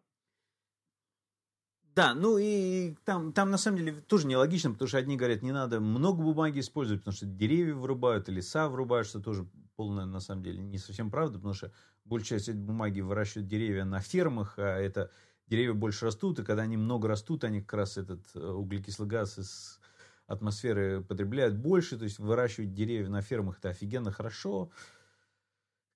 Да, 1.97 2.15
ну 2.15 2.39
и 2.39 2.95
там, 3.05 3.33
там 3.33 3.51
на 3.51 3.59
самом 3.59 3.79
деле 3.79 3.95
тоже 4.01 4.29
нелогично, 4.29 4.71
потому 4.71 4.87
что 4.87 4.99
одни 4.99 5.17
говорят, 5.17 5.43
не 5.43 5.51
надо 5.51 5.81
много 5.81 6.23
бумаги 6.23 6.61
использовать, 6.61 7.03
потому 7.03 7.17
что 7.17 7.27
деревья 7.27 7.75
вырубают, 7.75 8.29
и 8.29 8.33
леса 8.33 8.69
вырубают, 8.69 9.09
что 9.09 9.21
тоже 9.21 9.45
полная 9.81 10.05
на 10.05 10.21
самом 10.21 10.43
деле 10.43 10.59
не 10.61 10.77
совсем 10.77 11.11
правда, 11.11 11.39
потому 11.39 11.55
что 11.55 11.73
большая 12.05 12.39
часть 12.39 12.51
этой 12.51 12.61
бумаги 12.61 13.01
выращивают 13.01 13.49
деревья 13.49 13.87
на 13.87 14.01
фермах, 14.01 14.59
а 14.59 14.77
это 14.79 15.11
деревья 15.47 15.73
больше 15.73 16.05
растут, 16.05 16.39
и 16.39 16.45
когда 16.45 16.65
они 16.65 16.77
много 16.77 17.09
растут, 17.09 17.45
они 17.45 17.63
как 17.63 17.73
раз 17.73 17.97
этот 17.97 18.21
э, 18.35 18.47
углекислый 18.47 19.09
газ 19.09 19.39
из 19.39 19.81
атмосферы 20.27 21.01
потребляют 21.01 21.57
больше, 21.57 21.97
то 21.97 22.05
есть 22.05 22.19
выращивать 22.19 22.75
деревья 22.75 23.09
на 23.09 23.23
фермах 23.23 23.57
это 23.57 23.71
офигенно 23.71 24.13
хорошо, 24.13 24.71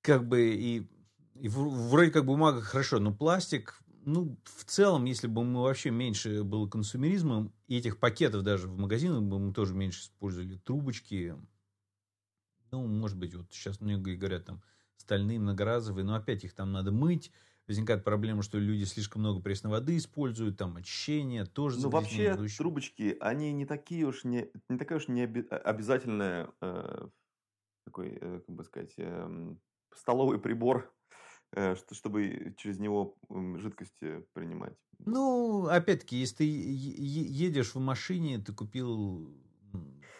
как 0.00 0.26
бы 0.26 0.54
и, 0.54 0.88
и 1.34 1.48
вроде 1.50 2.10
как 2.10 2.24
бумага 2.24 2.62
хорошо, 2.62 3.00
но 3.00 3.12
пластик, 3.12 3.82
ну, 4.06 4.38
в 4.44 4.64
целом, 4.64 5.04
если 5.04 5.26
бы 5.26 5.44
мы 5.44 5.60
вообще 5.60 5.90
меньше 5.90 6.42
было 6.42 6.66
консумеризмом, 6.66 7.52
и 7.68 7.76
этих 7.76 7.98
пакетов 7.98 8.44
даже 8.44 8.66
в 8.66 8.78
магазинах 8.78 9.20
бы 9.20 9.38
мы 9.38 9.52
тоже 9.52 9.74
меньше 9.74 10.04
использовали, 10.04 10.56
трубочки, 10.56 11.36
ну, 12.74 12.86
может 12.86 13.18
быть, 13.18 13.34
вот 13.34 13.46
сейчас 13.50 13.80
многие 13.80 14.16
говорят 14.16 14.46
там 14.46 14.62
стальные, 14.96 15.38
многоразовые, 15.38 16.04
но 16.04 16.14
опять 16.14 16.44
их 16.44 16.54
там 16.54 16.72
надо 16.72 16.90
мыть, 16.90 17.30
возникает 17.66 18.04
проблема, 18.04 18.42
что 18.42 18.58
люди 18.58 18.84
слишком 18.84 19.22
много 19.22 19.40
пресной 19.40 19.70
воды 19.70 19.96
используют, 19.96 20.58
там 20.58 20.76
очищение 20.76 21.44
тоже. 21.46 21.80
Ну 21.80 21.88
вообще 21.88 22.30
ведущее. 22.30 22.58
трубочки, 22.58 23.16
они 23.20 23.52
не 23.52 23.66
такие 23.66 24.04
уж 24.06 24.24
не 24.24 24.50
не 24.68 24.78
такая 24.78 24.98
уж 24.98 25.08
не 25.08 25.22
обязательная 25.22 26.50
э, 26.60 27.08
такой, 27.84 28.18
э, 28.20 28.40
как 28.46 28.54
бы 28.54 28.64
сказать, 28.64 28.94
э, 28.96 29.54
столовый 29.94 30.38
прибор, 30.38 30.92
э, 31.52 31.74
чтобы 31.92 32.54
через 32.58 32.78
него 32.78 33.16
жидкости 33.58 34.26
принимать. 34.32 34.74
Ну 34.98 35.66
опять-таки, 35.66 36.16
если 36.16 36.36
ты 36.36 36.44
едешь 36.44 37.74
в 37.74 37.80
машине, 37.80 38.38
ты 38.38 38.52
купил 38.52 39.32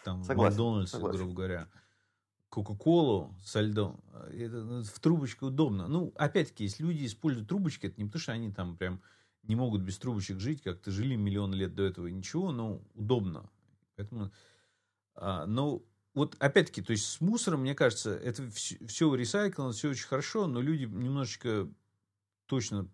там 0.03 0.23
согласен, 0.23 0.57
Макдональдс, 0.59 0.91
согласен. 0.91 1.17
грубо 1.17 1.33
говоря 1.33 1.69
Кока-Колу 2.49 3.35
со 3.43 3.61
льдом, 3.61 4.01
это 4.31 4.63
ну, 4.63 4.83
в 4.83 4.99
трубочке 4.99 5.45
удобно. 5.45 5.87
Ну, 5.87 6.13
опять-таки, 6.15 6.63
если 6.63 6.83
люди 6.83 7.05
используют 7.05 7.49
трубочки, 7.49 7.87
это 7.87 7.99
не 7.99 8.05
потому, 8.05 8.21
что 8.21 8.31
они 8.31 8.51
там 8.51 8.77
прям 8.77 9.01
не 9.43 9.55
могут 9.55 9.81
без 9.81 9.97
трубочек 9.97 10.39
жить, 10.39 10.61
как-то 10.61 10.91
жили 10.91 11.15
миллион 11.15 11.53
лет 11.53 11.75
до 11.75 11.83
этого, 11.83 12.07
ничего, 12.07 12.51
но 12.51 12.81
удобно. 12.93 13.49
Поэтому, 13.95 14.31
а, 15.15 15.45
но 15.45 15.83
вот 16.13 16.35
опять-таки, 16.39 16.81
то 16.81 16.91
есть 16.91 17.05
с 17.05 17.21
мусором, 17.21 17.61
мне 17.61 17.75
кажется, 17.75 18.15
это 18.15 18.49
все, 18.51 18.77
все 18.87 19.13
ресайклено, 19.13 19.71
все 19.71 19.89
очень 19.89 20.07
хорошо, 20.07 20.47
но 20.47 20.61
люди 20.61 20.85
немножечко 20.85 21.69
точно 22.45 22.89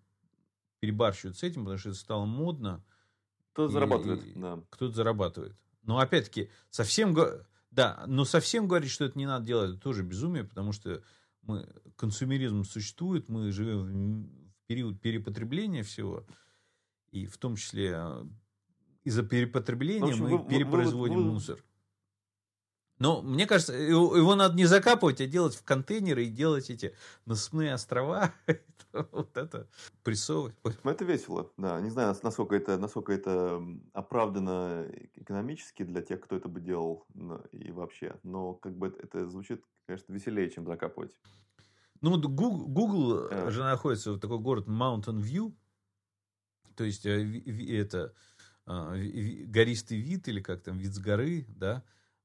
перебарщивают 0.80 1.38
с 1.38 1.44
этим, 1.44 1.62
потому 1.64 1.78
что 1.78 1.90
это 1.90 1.98
стало 1.98 2.26
модно. 2.26 2.84
Кто-то 3.54 3.74
зарабатывает, 3.74 4.22
да. 4.36 4.64
Кто-то 4.72 4.96
зарабатывает. 4.96 5.56
Но 5.84 6.00
опять-таки, 6.00 6.50
совсем 6.70 7.14
да, 7.72 8.04
но 8.08 8.26
совсем 8.26 8.68
говорить, 8.68 8.92
что 8.92 9.06
это 9.06 9.18
не 9.18 9.26
надо 9.26 9.46
делать, 9.46 9.72
это 9.72 9.80
тоже 9.80 10.04
безумие, 10.04 10.44
потому 10.44 10.74
что 10.74 11.02
мы, 11.42 11.68
консумеризм 11.96 12.64
существует, 12.64 13.30
мы 13.30 13.52
живем 13.52 14.26
в 14.26 14.68
период 14.68 15.02
перепотребления 15.02 15.84
всего, 15.84 16.26
и 17.12 17.26
в 17.26 17.38
том 17.38 17.56
числе 17.56 17.96
а, 17.96 18.28
из-за 19.04 19.24
перепотребления 19.24 20.12
общем, 20.12 20.24
мы 20.24 20.38
вы, 20.38 20.50
перепроизводим 20.50 21.16
вы, 21.16 21.24
вы, 21.24 21.32
мусор. 21.32 21.64
Но 23.02 23.24
мне 23.24 23.48
кажется, 23.48 23.74
его, 23.74 24.16
его 24.16 24.36
надо 24.36 24.56
не 24.56 24.66
закапывать, 24.66 25.22
а 25.22 25.26
делать 25.26 25.56
в 25.56 25.64
контейнеры 25.64 26.26
и 26.26 26.30
делать 26.30 26.70
эти 26.70 26.96
насыпные 27.26 27.74
острова. 27.74 28.32
вот 28.94 29.36
это 29.36 29.68
прессовывать. 30.04 30.54
Ну, 30.84 30.92
это 30.92 31.04
весело, 31.04 31.52
да. 31.58 31.82
Не 31.82 31.90
знаю, 31.90 32.16
насколько 32.22 32.56
это, 32.56 32.78
насколько 32.78 33.12
это 33.12 33.60
оправдано 33.94 34.86
экономически 35.16 35.82
для 35.82 36.04
тех, 36.04 36.22
кто 36.22 36.36
это 36.36 36.48
бы 36.48 36.62
делал 36.62 37.08
и 37.52 37.72
вообще. 37.72 38.20
Но 38.22 38.54
как 38.54 38.78
бы 38.78 38.90
это, 38.90 39.00
это 39.02 39.28
звучит, 39.28 39.66
конечно, 39.88 40.14
веселее, 40.14 40.52
чем 40.52 40.68
закапывать. 40.68 41.18
Ну, 42.02 42.12
вот 42.12 42.24
Google, 42.28 42.68
Google 42.68 43.30
yeah. 43.30 43.50
же 43.50 43.64
находится 43.64 44.12
в 44.12 44.20
такой 44.20 44.38
город 44.38 44.68
Mountain 44.68 45.22
View. 45.22 45.56
То 46.76 46.84
есть, 46.84 47.08
э, 47.08 47.42
это 47.80 48.14
а, 48.68 48.94
гористый 48.94 50.00
вид 50.00 50.28
или 50.28 50.40
как 50.40 50.62
там, 50.62 50.78
вид 50.78 50.94
с 50.94 51.00
горы, 51.00 51.48
да. 51.48 51.84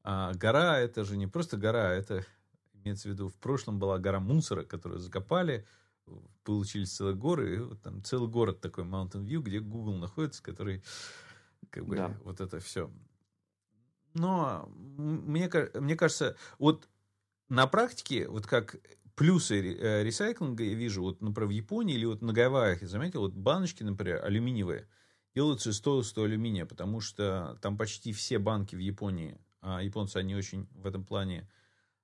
А 0.09 0.33
гора 0.35 0.79
это 0.79 1.03
же 1.03 1.17
не 1.17 1.27
просто 1.27 1.57
гора, 1.57 1.93
это 1.93 2.25
имеется 2.75 3.09
в 3.09 3.11
виду, 3.11 3.29
в 3.29 3.35
прошлом 3.35 3.81
была 3.81 3.99
гора 3.99 4.21
мусора, 4.21 4.63
которую 4.63 5.01
закопали, 5.01 5.67
получились 6.45 6.93
целые 6.93 7.17
горы, 7.17 7.57
и 7.57 7.59
вот 7.59 7.83
там 7.83 8.05
целый 8.05 8.31
город 8.31 8.61
такой, 8.61 8.85
Mountain 8.85 9.25
View, 9.25 9.41
где 9.41 9.59
Google 9.59 9.97
находится, 9.97 10.45
который 10.45 10.85
как 11.71 11.87
бы 11.87 11.97
да. 11.97 12.17
вот 12.23 12.41
это 12.41 12.61
все. 12.61 12.89
Но 14.15 14.71
мне, 14.77 15.51
мне 15.75 15.97
кажется, 15.97 16.37
вот 16.61 16.89
на 17.49 17.67
практике, 17.67 18.29
вот 18.29 18.47
как 18.47 18.77
плюсы 19.17 19.61
э, 19.61 20.05
ресайклинга 20.05 20.63
я 20.63 20.75
вижу, 20.75 21.03
вот, 21.03 21.21
например, 21.21 21.49
в 21.49 21.51
Японии 21.51 21.97
или 21.97 22.05
вот 22.05 22.23
на 22.23 22.33
Гавайях, 22.33 22.83
я 22.83 22.87
заметил, 22.87 23.23
вот 23.23 23.33
баночки, 23.35 23.83
например, 23.83 24.25
алюминиевые, 24.25 24.87
делаются 25.35 25.71
из 25.71 25.81
толстого 25.81 26.29
алюминия, 26.29 26.65
потому 26.65 27.01
что 27.01 27.59
там 27.61 27.77
почти 27.77 28.13
все 28.13 28.39
банки 28.39 28.77
в 28.77 28.79
Японии 28.79 29.41
а 29.67 29.83
японцы, 29.83 30.19
они 30.19 30.37
очень 30.37 30.69
в 30.75 30.87
этом 30.87 31.05
плане 31.05 31.49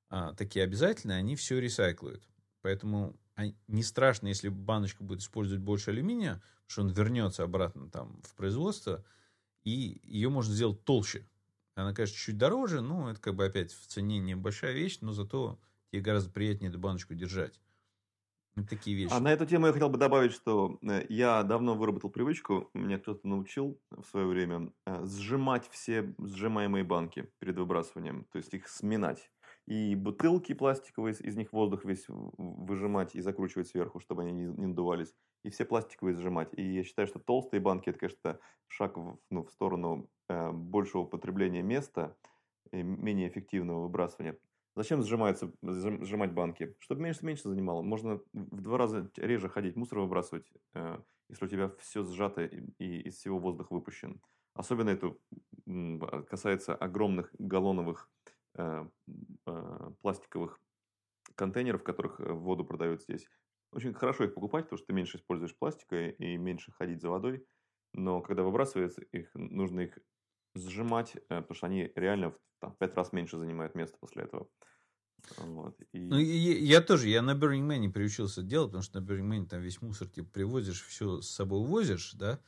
а, 0.09 0.35
такие 0.35 0.65
обязательные, 0.65 1.19
они 1.19 1.37
все 1.37 1.61
ресайклуют. 1.61 2.27
Поэтому 2.61 3.17
не 3.69 3.83
страшно, 3.85 4.27
если 4.27 4.49
баночка 4.49 5.05
будет 5.05 5.21
использовать 5.21 5.63
больше 5.63 5.91
алюминия, 5.91 6.43
что 6.67 6.83
он 6.83 6.89
вернется 6.89 7.45
обратно 7.45 7.89
там 7.89 8.21
в 8.25 8.35
производство, 8.35 9.05
и 9.63 10.01
ее 10.03 10.29
можно 10.29 10.53
сделать 10.53 10.85
толще. 10.85 11.25
Она, 11.77 11.95
конечно, 11.95 12.17
чуть 12.17 12.37
дороже, 12.37 12.81
но 12.81 13.11
это 13.11 13.21
как 13.21 13.37
бы 13.37 13.45
опять 13.45 13.73
в 13.73 13.87
цене 13.87 14.19
небольшая 14.19 14.73
вещь, 14.73 14.99
но 15.01 15.13
зато 15.13 15.61
тебе 15.91 16.03
гораздо 16.03 16.31
приятнее 16.31 16.71
эту 16.71 16.81
баночку 16.81 17.15
держать. 17.15 17.61
Такие 18.69 18.95
вещи. 18.97 19.13
А 19.15 19.21
на 19.21 19.33
эту 19.33 19.47
тему 19.47 19.67
я 19.67 19.73
хотел 19.73 19.89
бы 19.89 19.97
добавить, 19.97 20.33
что 20.33 20.79
э, 20.83 21.07
я 21.09 21.43
давно 21.43 21.75
выработал 21.75 22.11
привычку, 22.11 22.69
меня 22.75 22.99
кто-то 22.99 23.27
научил 23.27 23.81
в 23.91 24.05
свое 24.05 24.27
время 24.27 24.73
э, 24.87 25.07
сжимать 25.07 25.69
все 25.71 26.15
сжимаемые 26.19 26.85
банки 26.85 27.31
перед 27.39 27.57
выбрасыванием, 27.57 28.27
то 28.31 28.37
есть 28.37 28.53
их 28.53 28.69
сминать. 28.69 29.31
и 29.67 29.95
бутылки 29.95 30.53
пластиковые, 30.53 31.15
из 31.15 31.35
них 31.37 31.53
воздух 31.53 31.85
весь 31.87 32.05
выжимать 32.09 33.15
и 33.15 33.23
закручивать 33.23 33.69
сверху, 33.69 34.01
чтобы 34.01 34.23
они 34.23 34.33
не, 34.33 34.45
не 34.45 34.67
надувались, 34.67 35.15
и 35.45 35.51
все 35.51 35.65
пластиковые 35.65 36.15
сжимать. 36.17 36.51
И 36.53 36.63
я 36.63 36.85
считаю, 36.85 37.09
что 37.09 37.21
толстые 37.21 37.61
банки, 37.61 37.89
это, 37.89 37.99
конечно, 37.99 38.39
шаг 38.69 38.99
в, 38.99 39.19
ну, 39.31 39.45
в 39.45 39.51
сторону 39.51 40.11
э, 40.29 40.51
большего 40.53 41.05
потребления 41.05 41.63
места, 41.63 42.17
и 42.73 42.83
менее 42.83 43.29
эффективного 43.29 43.83
выбрасывания. 43.83 44.39
Зачем 44.75 45.03
сжимается, 45.03 45.53
сжимать 45.63 46.33
банки? 46.33 46.75
Чтобы 46.79 47.03
меньше-меньше 47.03 47.49
занимало. 47.49 47.83
Можно 47.83 48.21
в 48.33 48.61
два 48.61 48.79
раза 48.79 49.11
реже 49.17 49.49
ходить, 49.49 49.77
мусор 49.77 49.99
выбрасывать, 49.99 50.51
э, 50.75 50.99
если 51.29 51.45
у 51.45 51.49
тебя 51.49 51.71
все 51.79 52.05
сжато 52.05 52.45
и, 52.45 53.03
из 53.03 53.17
всего 53.17 53.39
воздух 53.39 53.71
выпущен. 53.71 54.21
Особенно 54.55 54.91
это 54.91 55.15
касается 56.29 56.75
огромных 56.75 57.35
галлоновых 57.39 58.11
э, 58.55 58.87
э, 59.47 59.91
пластиковых 60.01 60.61
контейнеров, 61.35 61.81
в 61.81 61.85
которых 61.85 62.21
э, 62.21 62.33
воду 62.33 62.65
продают 62.65 63.03
здесь. 63.03 63.29
Очень 63.73 63.95
хорошо 63.95 64.25
их 64.25 64.35
покупать, 64.35 64.65
потому 64.65 64.79
что 64.79 64.87
ты 64.87 64.93
меньше 64.93 65.17
используешь 65.17 65.57
пластика 65.57 66.09
и 66.09 66.37
меньше 66.37 66.73
ходить 66.73 67.01
за 67.01 67.11
водой. 67.11 67.47
Но 67.95 68.21
когда 68.21 68.43
выбрасывается 68.43 69.03
их, 69.03 69.31
нужно 69.35 69.81
их 69.81 69.99
сжимать, 70.55 71.15
потому 71.29 71.55
что 71.55 71.67
они 71.67 71.91
реально 71.95 72.35
в 72.61 72.77
пять 72.79 72.95
раз 72.95 73.13
меньше 73.13 73.39
занимают 73.39 73.75
место 73.75 73.97
после 74.01 74.25
этого. 74.25 74.49
Вот, 75.39 75.77
и... 75.93 76.01
Ну, 76.01 76.19
я, 76.19 76.59
я 76.59 76.81
тоже, 76.81 77.09
я 77.09 77.23
на 77.23 77.33
Burning 77.33 77.67
Man 77.67 77.93
приучился 77.93 78.43
делать, 78.43 78.71
потому 78.71 78.83
что 78.83 79.01
на 79.01 79.05
Burning 79.05 79.29
Man 79.29 79.47
там 79.47 79.61
весь 79.61 79.81
мусор 79.81 80.09
типа 80.09 80.29
привозишь, 80.29 80.85
все 80.85 81.21
с 81.21 81.31
собой 81.31 81.61
увозишь, 81.61 82.13
да, 82.15 82.41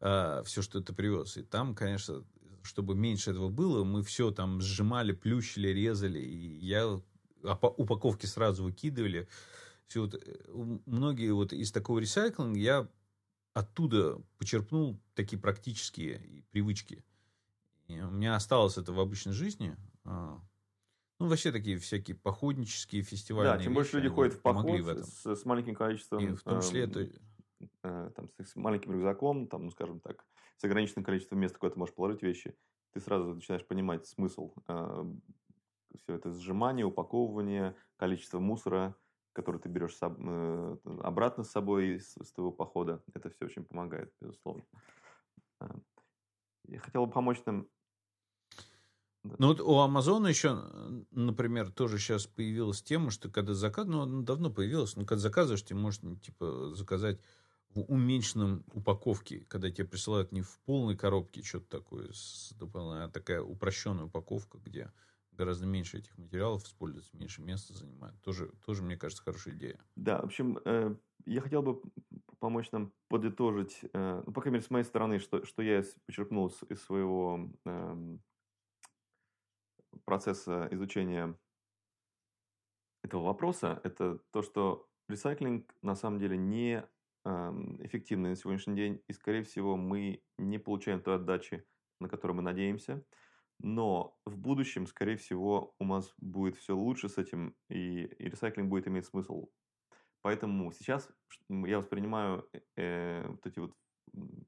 а, 0.00 0.42
все, 0.42 0.62
что 0.62 0.80
ты 0.80 0.92
привез. 0.92 1.36
И 1.36 1.42
там, 1.42 1.74
конечно, 1.74 2.24
чтобы 2.62 2.94
меньше 2.94 3.30
этого 3.30 3.48
было, 3.48 3.84
мы 3.84 4.02
все 4.02 4.30
там 4.30 4.60
сжимали, 4.60 5.12
плющили, 5.12 5.68
резали. 5.68 6.18
И 6.18 6.58
я 6.64 7.00
упаковки 7.42 8.26
сразу 8.26 8.64
выкидывали. 8.64 9.28
Все 9.86 10.02
вот, 10.02 10.14
э, 10.14 10.80
многие 10.86 11.32
вот 11.32 11.52
из 11.52 11.70
такого 11.70 11.98
ресайклинга 11.98 12.58
я 12.58 12.88
оттуда 13.52 14.20
почерпнул 14.38 15.00
такие 15.14 15.38
практические 15.38 16.44
привычки. 16.50 17.04
И 17.96 18.00
у 18.00 18.10
меня 18.10 18.34
осталось 18.36 18.78
это 18.78 18.92
в 18.92 19.00
обычной 19.00 19.32
жизни. 19.32 19.76
А, 20.04 20.40
ну, 21.18 21.28
вообще 21.28 21.52
такие 21.52 21.78
всякие 21.78 22.16
походнические 22.16 23.02
фестивали. 23.02 23.46
Да, 23.46 23.58
тем 23.58 23.74
больше 23.74 23.96
люди 23.96 24.08
ходят 24.08 24.34
в 24.34 24.40
поход 24.40 24.80
в 24.80 24.88
этом. 24.88 25.04
С, 25.04 25.26
с 25.26 25.44
маленьким 25.44 25.74
количеством... 25.74 26.20
И 26.20 26.34
в 26.34 26.42
том 26.42 26.60
числе 26.60 26.84
это 26.84 27.08
Э, 27.82 28.10
там, 28.14 28.30
с 28.38 28.56
маленьким 28.56 28.92
рюкзаком, 28.92 29.46
там, 29.46 29.64
ну, 29.64 29.70
скажем 29.70 30.00
так, 30.00 30.24
с 30.56 30.64
ограниченным 30.64 31.04
количеством 31.04 31.40
места, 31.40 31.58
куда 31.58 31.72
ты 31.72 31.78
можешь 31.78 31.94
положить 31.94 32.22
вещи, 32.22 32.56
ты 32.92 33.00
сразу 33.00 33.34
начинаешь 33.34 33.66
понимать 33.66 34.06
смысл 34.06 34.54
э, 34.68 35.04
все 35.96 36.14
это 36.14 36.30
сжимание, 36.32 36.86
упаковывание, 36.86 37.76
количество 37.96 38.38
мусора, 38.38 38.96
который 39.32 39.60
ты 39.60 39.68
берешь 39.68 39.96
соб, 39.96 40.18
э, 40.18 40.76
обратно 41.02 41.44
с 41.44 41.50
собой 41.50 42.00
с, 42.00 42.16
с 42.16 42.32
твоего 42.32 42.52
похода. 42.52 43.02
Это 43.14 43.30
все 43.30 43.46
очень 43.46 43.64
помогает, 43.64 44.12
безусловно. 44.20 44.64
Э, 45.60 45.68
я 46.64 46.78
хотел 46.78 47.06
бы 47.06 47.12
помочь 47.12 47.42
нам 47.46 47.68
ну 49.24 49.48
вот 49.48 49.60
у 49.60 49.78
Амазона 49.78 50.26
еще, 50.26 50.62
например, 51.10 51.70
тоже 51.70 51.98
сейчас 51.98 52.26
появилась 52.26 52.82
тема, 52.82 53.10
что 53.10 53.30
когда 53.30 53.54
заказ, 53.54 53.86
ну, 53.86 54.02
она 54.02 54.22
давно 54.22 54.50
появилась, 54.50 54.96
но 54.96 55.04
когда 55.04 55.20
заказываешь, 55.20 55.62
ты 55.62 55.74
можешь 55.74 56.00
типа 56.22 56.74
заказать 56.74 57.20
в 57.74 57.80
уменьшенном 57.80 58.64
упаковке, 58.72 59.46
когда 59.48 59.70
тебе 59.70 59.86
присылают 59.86 60.32
не 60.32 60.42
в 60.42 60.58
полной 60.66 60.96
коробке 60.96 61.42
что-то 61.42 61.78
такое, 61.78 62.10
а 62.60 63.08
такая 63.08 63.42
упрощенная 63.42 64.04
упаковка, 64.04 64.58
где 64.58 64.92
гораздо 65.32 65.66
меньше 65.66 65.98
этих 65.98 66.16
материалов 66.18 66.64
используется, 66.64 67.16
меньше 67.16 67.42
места 67.42 67.74
занимает. 67.74 68.20
Тоже, 68.22 68.50
тоже 68.66 68.82
мне 68.82 68.96
кажется, 68.96 69.22
хорошая 69.22 69.54
идея. 69.54 69.80
Да, 69.96 70.20
в 70.20 70.24
общем, 70.24 70.58
э, 70.64 70.94
я 71.24 71.40
хотел 71.40 71.62
бы 71.62 71.80
помочь 72.38 72.70
нам 72.72 72.92
подытожить, 73.08 73.80
э, 73.92 74.22
ну, 74.26 74.32
по 74.32 74.40
крайней 74.40 74.56
мере, 74.56 74.66
с 74.66 74.70
моей 74.70 74.84
стороны, 74.84 75.18
что, 75.18 75.44
что 75.46 75.62
я 75.62 75.82
почерпнул 76.06 76.48
из, 76.48 76.58
из 76.68 76.82
своего 76.82 77.48
э, 77.64 78.18
процесса 80.04 80.68
изучения 80.70 81.38
этого 83.02 83.24
вопроса, 83.24 83.80
это 83.84 84.18
то, 84.30 84.42
что 84.42 84.88
ресайклинг 85.08 85.74
на 85.82 85.94
самом 85.94 86.18
деле 86.18 86.36
не 86.36 86.86
эффективны 87.24 88.30
на 88.30 88.36
сегодняшний 88.36 88.74
день, 88.74 89.02
и, 89.06 89.12
скорее 89.12 89.44
всего, 89.44 89.76
мы 89.76 90.22
не 90.38 90.58
получаем 90.58 91.00
той 91.00 91.16
отдачи, 91.16 91.64
на 92.00 92.08
которую 92.08 92.36
мы 92.36 92.42
надеемся. 92.42 93.04
Но 93.60 94.18
в 94.24 94.36
будущем, 94.36 94.88
скорее 94.88 95.16
всего, 95.16 95.76
у 95.78 95.84
нас 95.84 96.12
будет 96.18 96.56
все 96.56 96.74
лучше 96.74 97.08
с 97.08 97.18
этим, 97.18 97.54
и, 97.68 98.04
и 98.04 98.28
ресайклинг 98.28 98.68
будет 98.68 98.88
иметь 98.88 99.06
смысл. 99.06 99.50
Поэтому 100.22 100.72
сейчас 100.72 101.08
я 101.48 101.78
воспринимаю 101.78 102.48
э, 102.76 103.24
вот 103.28 103.46
эти 103.46 103.60
вот 103.60 103.76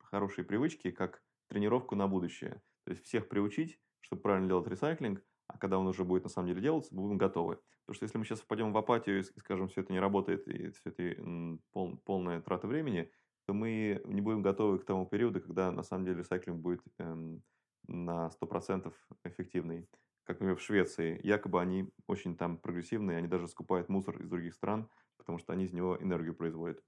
хорошие 0.00 0.44
привычки 0.44 0.90
как 0.90 1.22
тренировку 1.48 1.94
на 1.94 2.08
будущее. 2.08 2.60
То 2.84 2.90
есть 2.92 3.04
всех 3.04 3.28
приучить, 3.28 3.80
чтобы 4.00 4.22
правильно 4.22 4.48
делать 4.48 4.66
ресайклинг, 4.66 5.24
а 5.46 5.59
когда 5.59 5.78
он 5.78 5.87
уже 5.87 6.04
будет 6.04 6.24
на 6.24 6.30
самом 6.30 6.48
деле 6.48 6.61
делаться, 6.61 6.94
будем 6.94 7.18
готовы. 7.18 7.59
Потому 7.85 7.96
что 7.96 8.04
если 8.04 8.18
мы 8.18 8.24
сейчас 8.24 8.40
впадем 8.40 8.72
в 8.72 8.78
апатию 8.78 9.20
и 9.20 9.22
скажем, 9.22 9.68
все 9.68 9.83
это 9.83 9.92
не 9.92 10.00
работает, 10.00 10.48
и 10.48 10.70
все 10.70 10.90
это 10.90 11.59
пол, 11.72 11.98
полная 12.04 12.40
трата 12.40 12.66
времени, 12.66 13.11
то 13.46 13.52
мы 13.52 14.00
не 14.07 14.20
будем 14.20 14.42
готовы 14.42 14.78
к 14.78 14.85
тому 14.85 15.07
периоду, 15.07 15.40
когда 15.40 15.70
на 15.70 15.83
самом 15.83 16.07
деле 16.07 16.18
ресайклинг 16.18 16.61
будет 16.61 16.83
эм, 16.98 17.42
на 17.87 18.30
100% 18.40 18.92
эффективный. 19.24 19.87
Как, 20.24 20.37
например, 20.37 20.57
в 20.57 20.62
Швеции. 20.62 21.20
Якобы 21.22 21.61
они 21.61 21.90
очень 22.07 22.37
там 22.37 22.57
прогрессивные, 22.57 23.18
они 23.18 23.28
даже 23.28 23.46
скупают 23.46 23.90
мусор 23.90 24.18
из 24.22 24.28
других 24.30 24.54
стран, 24.54 24.88
потому 25.18 25.38
что 25.38 25.52
они 25.52 25.64
из 25.64 25.72
него 25.72 25.98
энергию 26.00 26.35
производят. 26.35 26.83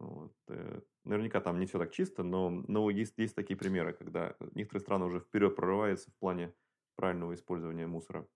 Вот. 0.00 0.34
Э, 0.48 0.80
наверняка 1.04 1.40
там 1.40 1.60
не 1.60 1.66
все 1.66 1.78
так 1.78 1.92
чисто, 1.92 2.24
но, 2.24 2.50
но 2.50 2.90
есть, 2.90 3.14
есть 3.16 3.36
такие 3.36 3.56
примеры, 3.56 3.92
когда 3.92 4.34
некоторые 4.54 4.80
страны 4.80 5.04
уже 5.04 5.20
вперед 5.20 5.54
прорываются 5.54 6.10
в 6.10 6.18
плане 6.18 6.52
правильного 6.96 7.34
использования 7.34 7.86
мусора. 7.86 8.26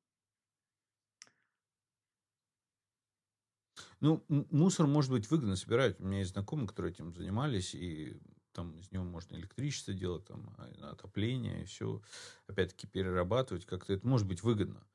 Ну, 4.01 4.25
мусор 4.29 4.87
может 4.87 5.11
быть 5.11 5.31
выгодно 5.31 5.57
собирать. 5.57 6.01
У 6.01 6.05
меня 6.05 6.21
есть 6.21 6.33
знакомые, 6.33 6.69
которые 6.69 6.93
этим 6.93 7.15
занимались, 7.15 7.75
и 7.75 8.21
там 8.53 8.77
из 8.77 8.91
него 8.93 9.05
можно 9.05 9.37
электричество 9.37 9.93
делать, 9.93 10.25
там, 10.25 10.55
а, 10.59 10.91
отопление, 10.91 11.63
и 11.63 11.67
все, 11.67 12.01
опять-таки, 12.47 12.87
перерабатывать 12.87 13.67
как-то. 13.67 13.93
Это 13.93 14.07
может 14.07 14.27
быть 14.27 14.43
выгодно. 14.43 14.87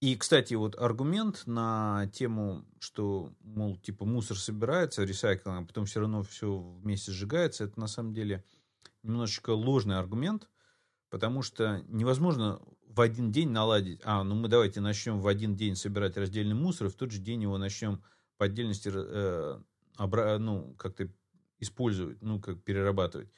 И, 0.00 0.16
кстати, 0.16 0.54
вот 0.54 0.76
аргумент 0.76 1.44
на 1.46 2.10
тему, 2.12 2.64
что, 2.80 3.32
мол, 3.40 3.76
типа 3.76 4.04
мусор 4.04 4.36
собирается, 4.36 5.04
ресайклинг, 5.04 5.62
а 5.62 5.64
потом 5.64 5.84
все 5.84 6.00
равно 6.00 6.22
все 6.24 6.58
вместе 6.58 7.12
сжигается, 7.12 7.64
это 7.64 7.78
на 7.78 7.86
самом 7.86 8.12
деле 8.12 8.44
немножечко 9.04 9.50
ложный 9.50 9.96
аргумент, 9.96 10.48
потому 11.08 11.42
что 11.42 11.84
невозможно 11.86 12.60
в 12.94 13.00
один 13.00 13.32
день 13.32 13.50
наладить, 13.50 14.00
а, 14.04 14.22
ну 14.22 14.34
мы 14.34 14.48
давайте 14.48 14.80
начнем 14.80 15.20
в 15.20 15.26
один 15.26 15.56
день 15.56 15.76
собирать 15.76 16.16
раздельный 16.16 16.54
мусор, 16.54 16.88
и 16.88 16.90
в 16.90 16.94
тот 16.94 17.10
же 17.10 17.20
день 17.20 17.42
его 17.42 17.56
начнем 17.58 18.02
по 18.36 18.46
отдельности 18.46 18.90
э, 18.92 19.60
обра- 19.96 20.38
ну, 20.38 20.74
как-то 20.74 21.08
использовать, 21.58 22.20
ну, 22.22 22.40
как 22.40 22.62
перерабатывать. 22.62 23.30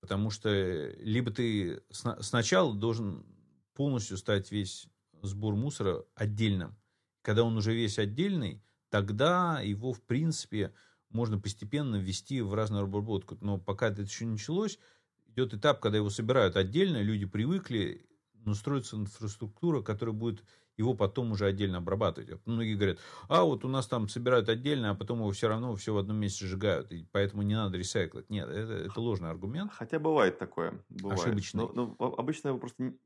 Потому 0.00 0.30
что 0.30 0.50
либо 0.98 1.32
ты 1.32 1.82
сна- 1.90 2.20
сначала 2.20 2.74
должен 2.74 3.26
полностью 3.74 4.16
стать 4.16 4.52
весь 4.52 4.86
сбор 5.22 5.54
мусора 5.56 6.04
отдельным. 6.14 6.76
Когда 7.22 7.42
он 7.42 7.56
уже 7.56 7.74
весь 7.74 7.98
отдельный, 7.98 8.62
тогда 8.90 9.60
его, 9.60 9.92
в 9.92 10.02
принципе, 10.02 10.74
можно 11.08 11.40
постепенно 11.40 11.96
ввести 11.96 12.42
в 12.42 12.54
разную 12.54 12.84
обработку. 12.84 13.38
Но 13.40 13.58
пока 13.58 13.88
это 13.88 14.02
еще 14.02 14.26
не 14.26 14.32
началось, 14.32 14.78
идет 15.26 15.54
этап, 15.54 15.80
когда 15.80 15.98
его 15.98 16.10
собирают 16.10 16.56
отдельно, 16.56 17.00
люди 17.00 17.24
привыкли, 17.24 18.06
но 18.44 18.54
строится 18.54 18.96
инфраструктура, 18.96 19.82
которая 19.82 20.14
будет 20.14 20.44
его 20.76 20.94
потом 20.94 21.32
уже 21.32 21.46
отдельно 21.46 21.78
обрабатывать. 21.78 22.30
Вот 22.30 22.40
многие 22.46 22.74
говорят, 22.74 22.98
а 23.28 23.44
вот 23.44 23.64
у 23.64 23.68
нас 23.68 23.86
там 23.86 24.08
собирают 24.08 24.48
отдельно, 24.48 24.90
а 24.90 24.94
потом 24.94 25.18
его 25.20 25.30
все 25.30 25.48
равно 25.48 25.74
все 25.76 25.94
в 25.94 25.98
одном 25.98 26.16
месте 26.16 26.46
сжигают, 26.46 26.90
и 26.92 27.06
поэтому 27.12 27.42
не 27.42 27.54
надо 27.54 27.78
ресайклить. 27.78 28.28
Нет, 28.30 28.48
это, 28.48 28.72
это 28.72 29.00
ложный 29.00 29.30
аргумент. 29.30 29.72
Хотя 29.72 29.98
бывает 29.98 30.38
такое. 30.38 30.84
Бывает. 30.88 31.20
Ошибочный. 31.20 31.68
Но, 31.72 31.94
но 31.98 32.14
обычно 32.14 32.48
его 32.48 32.58
просто... 32.58 32.82
Не... 32.82 32.98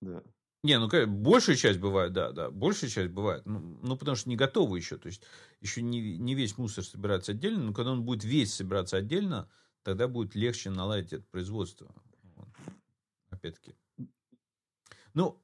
Да. 0.00 0.22
Не, 0.62 0.78
ну 0.78 0.88
большая 1.06 1.56
часть 1.56 1.78
бывает, 1.78 2.14
да, 2.14 2.32
да, 2.32 2.50
большая 2.50 2.88
часть 2.88 3.10
бывает, 3.10 3.44
ну, 3.44 3.78
ну 3.82 3.98
потому 3.98 4.16
что 4.16 4.30
не 4.30 4.36
готовы 4.36 4.78
еще, 4.78 4.96
то 4.96 5.08
есть 5.08 5.22
еще 5.60 5.82
не, 5.82 6.16
не 6.16 6.34
весь 6.34 6.56
мусор 6.56 6.84
собирается 6.84 7.32
отдельно, 7.32 7.64
но 7.64 7.74
когда 7.74 7.92
он 7.92 8.02
будет 8.02 8.24
весь 8.24 8.54
собираться 8.54 8.96
отдельно, 8.96 9.50
тогда 9.82 10.08
будет 10.08 10.34
легче 10.34 10.70
наладить 10.70 11.12
это 11.12 11.24
производство. 11.30 11.94
Вот. 12.36 12.48
Опять-таки. 13.28 13.74
Ну, 15.14 15.40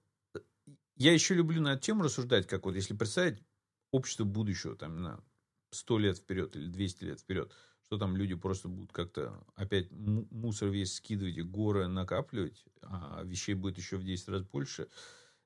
я 0.96 1.12
еще 1.12 1.34
люблю 1.34 1.62
на 1.62 1.74
эту 1.74 1.82
тему 1.82 2.02
рассуждать, 2.02 2.46
как 2.46 2.64
вот 2.64 2.74
если 2.74 2.94
представить 2.94 3.42
общество 3.90 4.24
будущего, 4.24 4.76
там, 4.76 5.02
на 5.02 5.24
100 5.70 5.98
лет 5.98 6.18
вперед 6.18 6.56
или 6.56 6.66
200 6.66 7.04
лет 7.04 7.20
вперед, 7.20 7.52
что 7.82 7.98
там 7.98 8.16
люди 8.16 8.34
просто 8.34 8.68
будут 8.68 8.92
как-то 8.92 9.44
опять 9.54 9.90
мусор 9.90 10.68
весь 10.68 10.94
скидывать 10.94 11.36
и 11.36 11.42
горы 11.42 11.86
накапливать, 11.88 12.64
а 12.82 13.22
вещей 13.24 13.54
будет 13.54 13.78
еще 13.78 13.96
в 13.96 14.04
10 14.04 14.28
раз 14.28 14.42
больше. 14.42 14.88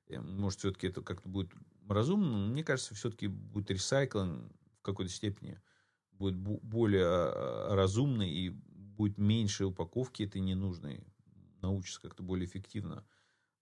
Может, 0.09 0.59
все-таки 0.59 0.87
это 0.87 1.01
как-то 1.01 1.29
будет 1.29 1.51
разумно, 1.87 2.37
но 2.37 2.47
мне 2.47 2.63
кажется, 2.63 2.93
все-таки 2.93 3.27
будет 3.27 3.71
ресайклинг 3.71 4.51
в 4.79 4.81
какой-то 4.81 5.11
степени 5.11 5.59
будет 6.11 6.35
более 6.37 7.05
а, 7.05 7.75
разумный 7.75 8.29
и 8.29 8.49
будет 8.49 9.17
меньше 9.17 9.65
упаковки 9.65 10.23
этой 10.23 10.41
ненужной, 10.41 11.03
научится 11.61 12.01
как-то 12.01 12.23
более 12.23 12.47
эффективно. 12.47 13.05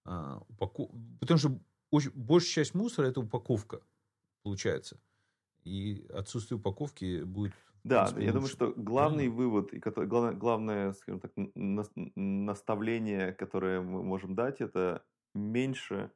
А, 0.06 0.42
упаков... 0.50 0.92
Потому 1.20 1.38
что 1.38 1.60
очень, 1.92 2.12
большая 2.14 2.66
часть 2.66 2.74
мусора 2.74 3.08
это 3.08 3.20
упаковка, 3.22 3.82
получается. 4.44 5.00
И 5.64 6.06
отсутствие 6.10 6.58
упаковки 6.58 7.24
будет 7.24 7.54
да, 7.84 8.14
я 8.18 8.32
думаю, 8.32 8.48
что 8.48 8.74
главный 8.78 9.30
Правильно? 9.30 9.36
вывод 9.36 9.74
и 9.74 9.80
главное, 9.80 10.34
главное, 10.34 10.94
скажем 10.94 11.20
так, 11.20 11.34
наставление, 11.36 13.34
которое 13.34 13.82
мы 13.82 14.02
можем 14.04 14.36
дать, 14.36 14.62
это 14.62 15.04
меньше 15.34 16.10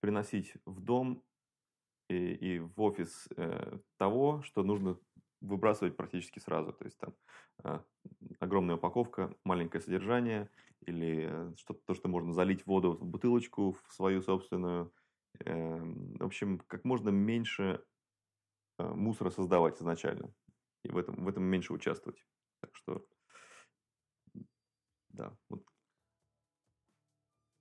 приносить 0.00 0.54
в 0.64 0.80
дом 0.80 1.22
и, 2.08 2.16
и 2.16 2.58
в 2.60 2.80
офис 2.80 3.28
э, 3.36 3.78
того, 3.98 4.42
что 4.42 4.62
нужно 4.62 4.98
выбрасывать 5.40 5.96
практически 5.96 6.38
сразу. 6.38 6.72
То 6.72 6.84
есть 6.84 6.98
там 6.98 7.14
э, 7.64 7.80
огромная 8.40 8.76
упаковка, 8.76 9.34
маленькое 9.44 9.82
содержание 9.82 10.50
или 10.80 11.54
что-то, 11.56 11.80
то, 11.86 11.94
что 11.94 12.08
можно 12.08 12.32
залить 12.32 12.66
воду 12.66 12.92
в 12.92 13.04
бутылочку 13.04 13.76
в 13.88 13.92
свою 13.92 14.22
собственную. 14.22 14.92
Э, 15.44 15.78
в 15.78 16.24
общем, 16.24 16.58
как 16.66 16.84
можно 16.84 17.10
меньше 17.10 17.84
э, 18.78 18.88
мусора 18.88 19.30
создавать 19.30 19.78
изначально 19.80 20.32
и 20.84 20.90
в 20.90 20.98
этом, 20.98 21.24
в 21.24 21.28
этом 21.28 21.44
меньше 21.44 21.72
участвовать. 21.72 22.24
Так 22.60 22.74
что, 22.74 23.04
да, 25.10 25.36
вот. 25.48 25.64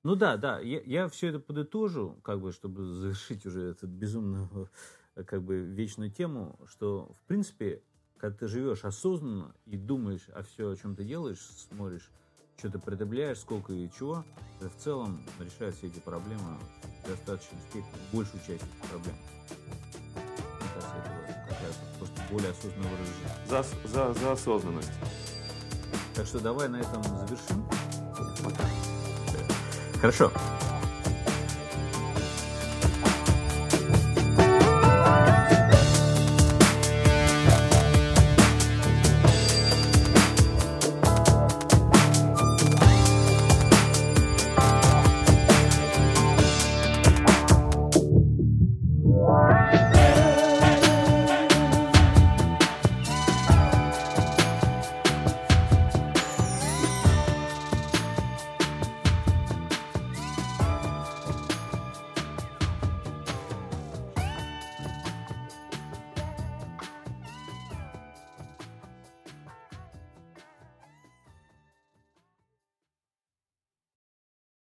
Ну 0.04 0.16
да, 0.16 0.38
да, 0.38 0.60
я, 0.60 0.82
я 0.82 1.08
все 1.08 1.30
это 1.30 1.40
подытожу, 1.40 2.22
как 2.24 2.40
бы, 2.40 2.52
чтобы 2.52 2.86
завершить 2.86 3.46
уже 3.48 3.62
эту 3.72 3.88
безумную, 3.88 4.70
как 5.24 5.44
бы, 5.44 5.60
вечную 5.60 6.12
тему, 6.12 6.60
что, 6.68 7.14
в 7.20 7.28
принципе, 7.28 7.82
когда 8.18 8.38
ты 8.38 8.48
живешь 8.48 8.84
осознанно 8.84 9.56
и 9.66 9.78
думаешь 9.78 10.30
о 10.30 10.44
все, 10.44 10.72
о 10.72 10.76
чем 10.76 10.96
ты 10.96 11.04
делаешь, 11.04 11.40
смотришь, 11.40 12.12
что 12.58 12.72
ты 12.72 12.80
потребляешь, 12.80 13.40
сколько 13.40 13.74
и 13.74 13.90
чего, 13.98 14.26
ты 14.60 14.70
в 14.70 14.76
целом 14.76 15.22
решаешь 15.40 15.76
все 15.76 15.88
эти 15.88 16.00
проблемы 16.00 16.58
в 17.04 17.10
достаточной 17.10 17.60
степени, 17.70 17.92
большую 18.12 18.42
часть 18.46 18.64
этих 18.64 18.90
проблем 18.90 19.16
более 22.30 22.52
осознанного 22.52 22.96
режима. 22.98 23.30
За, 23.48 23.64
за, 23.88 24.14
за 24.14 24.32
осознанность. 24.32 24.92
Так 26.16 26.26
что 26.26 26.40
давай 26.40 26.70
на 26.70 26.78
этом 26.78 27.04
завершим. 27.04 27.68
Пока. 28.44 28.64
Хорошо. 30.02 30.32